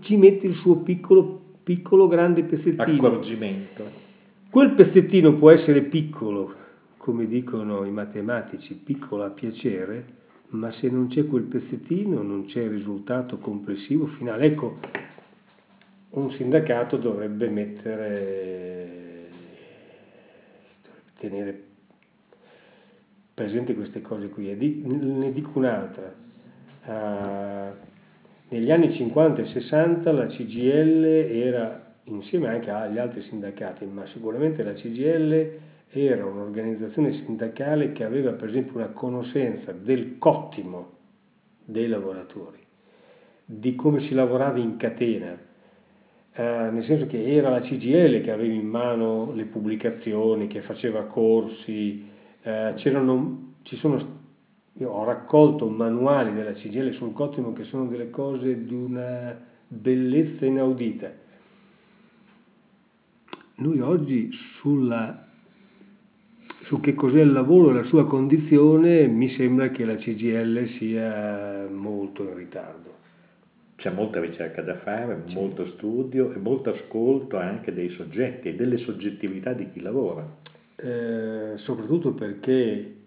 [0.01, 3.07] ci mette il suo piccolo, piccolo grande pezzettino.
[3.07, 4.09] Accorgimento.
[4.49, 6.53] Quel pezzettino può essere piccolo,
[6.97, 12.61] come dicono i matematici, piccolo a piacere, ma se non c'è quel pezzettino non c'è
[12.61, 14.45] il risultato complessivo finale.
[14.45, 14.79] Ecco,
[16.09, 19.29] un sindacato dovrebbe mettere,
[20.83, 21.63] dovrebbe tenere
[23.33, 24.53] presente queste cose qui.
[24.53, 26.13] Ne dico un'altra.
[26.83, 27.89] Uh,
[28.51, 34.61] negli anni 50 e 60 la CGL era, insieme anche agli altri sindacati, ma sicuramente
[34.61, 35.51] la CGL
[35.89, 40.97] era un'organizzazione sindacale che aveva per esempio una conoscenza del cottimo
[41.63, 42.59] dei lavoratori,
[43.45, 45.37] di come si lavorava in catena,
[46.33, 51.03] eh, nel senso che era la CGL che aveva in mano le pubblicazioni, che faceva
[51.03, 52.05] corsi,
[52.41, 54.19] eh, ci sono,
[54.73, 60.45] io ho raccolto manuali della CGL sul cottimo che sono delle cose di una bellezza
[60.45, 61.11] inaudita.
[63.55, 65.27] Noi oggi sulla
[66.63, 71.67] su che cos'è il lavoro e la sua condizione mi sembra che la CGL sia
[71.69, 72.99] molto in ritardo.
[73.75, 75.33] C'è molta ricerca da fare, sì.
[75.33, 80.25] molto studio e molto ascolto anche dei soggetti e delle soggettività di chi lavora.
[80.75, 83.00] Eh, soprattutto perché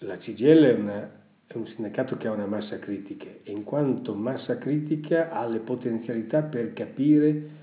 [0.00, 1.10] la CGL è, una,
[1.46, 5.58] è un sindacato che ha una massa critica e in quanto massa critica ha le
[5.58, 7.56] potenzialità per capire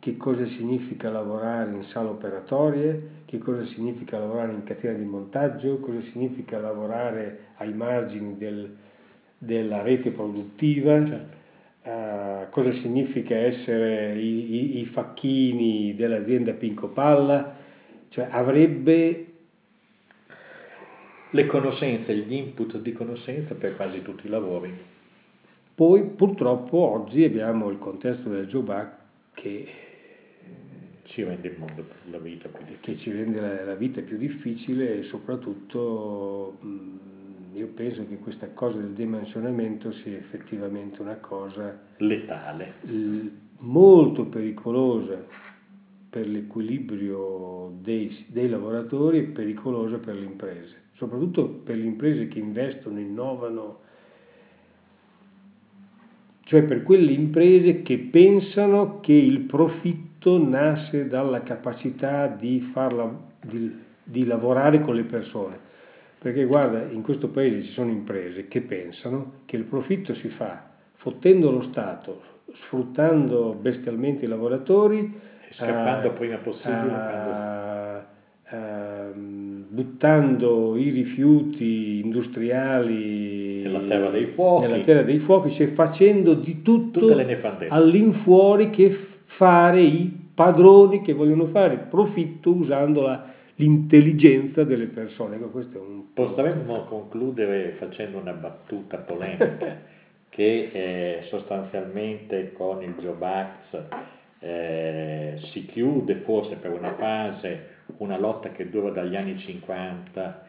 [0.00, 5.78] che cosa significa lavorare in sale operatorie, che cosa significa lavorare in catena di montaggio,
[5.78, 8.76] cosa significa lavorare ai margini del,
[9.38, 11.36] della rete produttiva, certo.
[11.82, 17.56] uh, cosa significa essere i, i, i, facchini dell'azienda Pinco Palla,
[18.10, 19.27] cioè avrebbe
[21.30, 24.72] le conoscenze, gli input di conoscenza per quasi tutti i lavori.
[25.74, 28.96] Poi purtroppo oggi abbiamo il contesto del Jobac
[29.34, 29.68] che
[31.04, 32.94] ci rende il mondo la vita più difficile.
[32.94, 36.58] Che ci rende la, la vita più difficile e soprattutto
[37.54, 42.74] io penso che questa cosa del dimensionamento sia effettivamente una cosa letale,
[43.58, 45.24] molto pericolosa
[46.10, 50.86] per l'equilibrio dei, dei lavoratori e pericolosa per le imprese.
[50.98, 53.78] Soprattutto per le imprese che investono, innovano,
[56.42, 63.74] cioè per quelle imprese che pensano che il profitto nasce dalla capacità di, farla, di,
[64.02, 65.66] di lavorare con le persone.
[66.18, 70.68] Perché guarda, in questo paese ci sono imprese che pensano che il profitto si fa
[70.94, 72.22] fottendo lo Stato,
[72.64, 76.92] sfruttando bestialmente i lavoratori, e scappando uh, prima possibile.
[78.50, 85.72] Uh, uh, buttando i rifiuti industriali nella terra dei fuochi, nella terra dei fuochi cioè
[85.72, 87.14] facendo di tutto
[87.68, 93.24] all'infuori che fare i padroni che vogliono fare profitto usando la,
[93.56, 95.36] l'intelligenza delle persone.
[95.36, 99.96] Ecco, questo è un Potremmo concludere facendo una battuta polemica
[100.30, 103.82] che eh, sostanzialmente con il Job Acts
[104.40, 110.46] eh, si chiude forse per una fase una lotta che dura dagli anni 50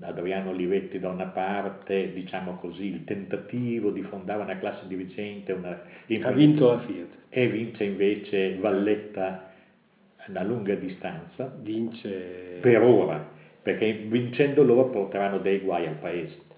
[0.00, 5.80] Adriano Olivetti da una parte, diciamo così, il tentativo di fondare una classe dirigente, una
[6.22, 7.08] ha vinto la Fiat.
[7.28, 9.50] E vince invece Valletta
[10.32, 11.54] a lunga distanza.
[11.60, 13.24] Vince per ora,
[13.62, 16.50] perché vincendo loro porteranno dei guai al paese.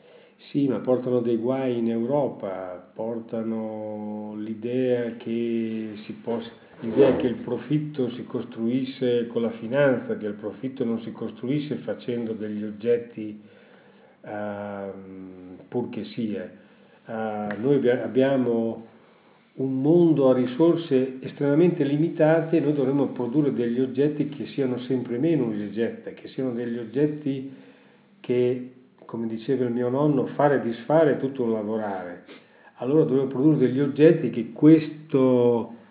[0.51, 6.51] Sì, ma portano dei guai in Europa, portano l'idea che si possa
[6.85, 11.77] l'idea che il profitto si costruisce con la finanza, che il profitto non si costruisce
[11.77, 13.41] facendo degli oggetti
[14.21, 14.29] uh,
[15.69, 16.51] pur che sia.
[17.07, 18.87] Uh, noi abbiamo
[19.55, 25.19] un mondo a risorse estremamente limitate e noi dovremmo produrre degli oggetti che siano sempre
[25.19, 27.53] meno un'oggetto, che siano degli oggetti
[28.21, 28.73] che,
[29.05, 32.25] come diceva il mio nonno, fare e disfare è tutto un lavorare.
[32.79, 35.83] Allora dovremmo produrre degli oggetti che questo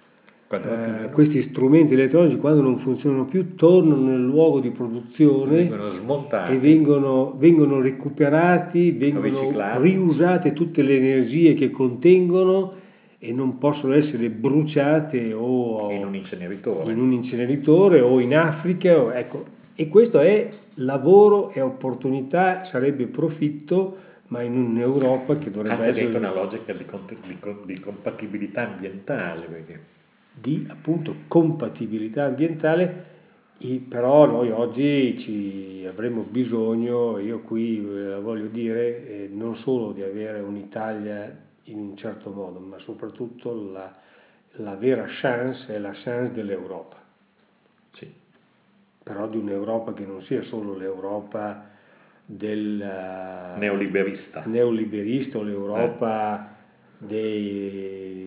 [0.55, 6.53] eh, questi strumenti elettronici quando non funzionano più tornano nel luogo di produzione vengono smontati
[6.53, 12.81] e vengono, vengono recuperati, vengono riusate tutte le energie che contengono
[13.25, 19.01] e non possono essere bruciate o in un inceneritore, in un inceneritore o in Africa.
[19.01, 19.45] O, ecco.
[19.75, 23.95] E questo è lavoro, è opportunità, sarebbe profitto,
[24.27, 26.11] ma in un'Europa che dovrebbe Anche essere...
[26.11, 26.85] dentro una logica di,
[27.27, 29.45] di, di compatibilità ambientale.
[29.45, 29.79] Perché
[30.33, 33.11] di appunto compatibilità ambientale,
[33.87, 40.01] però noi oggi ci avremo bisogno, io qui eh, voglio dire, eh, non solo di
[40.01, 41.33] avere un'Italia
[41.65, 43.95] in un certo modo, ma soprattutto la,
[44.57, 46.97] la vera chance è la chance dell'Europa.
[47.93, 48.11] Sì.
[49.01, 51.69] Però di un'Europa che non sia solo l'Europa
[52.25, 57.05] del neoliberista, neoliberista o l'Europa eh.
[57.05, 58.19] dei,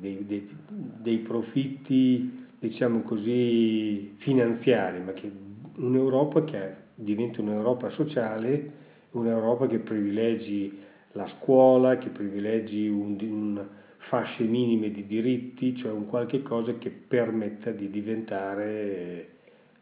[0.00, 0.56] dei, dei,
[1.02, 5.30] dei profitti, diciamo così, finanziari, ma che
[5.76, 8.70] un'Europa che diventi un'Europa sociale,
[9.10, 10.78] un'Europa che privilegi
[11.12, 13.66] la scuola, che privilegi un, un
[13.98, 19.28] fasce minime di diritti, cioè un qualche cosa che permetta di diventare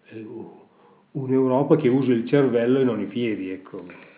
[0.08, 0.26] eh,
[1.12, 3.50] un'Europa che usa il cervello e non i piedi.
[3.50, 4.09] Ecco.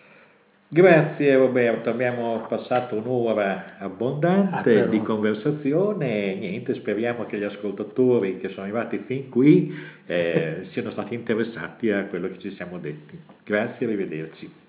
[0.73, 8.49] Grazie Roberto, abbiamo passato un'ora abbondante ah, di conversazione, niente, speriamo che gli ascoltatori che
[8.49, 9.71] sono arrivati fin qui
[10.07, 13.19] eh, siano stati interessati a quello che ci siamo detti.
[13.43, 14.62] Grazie, arrivederci.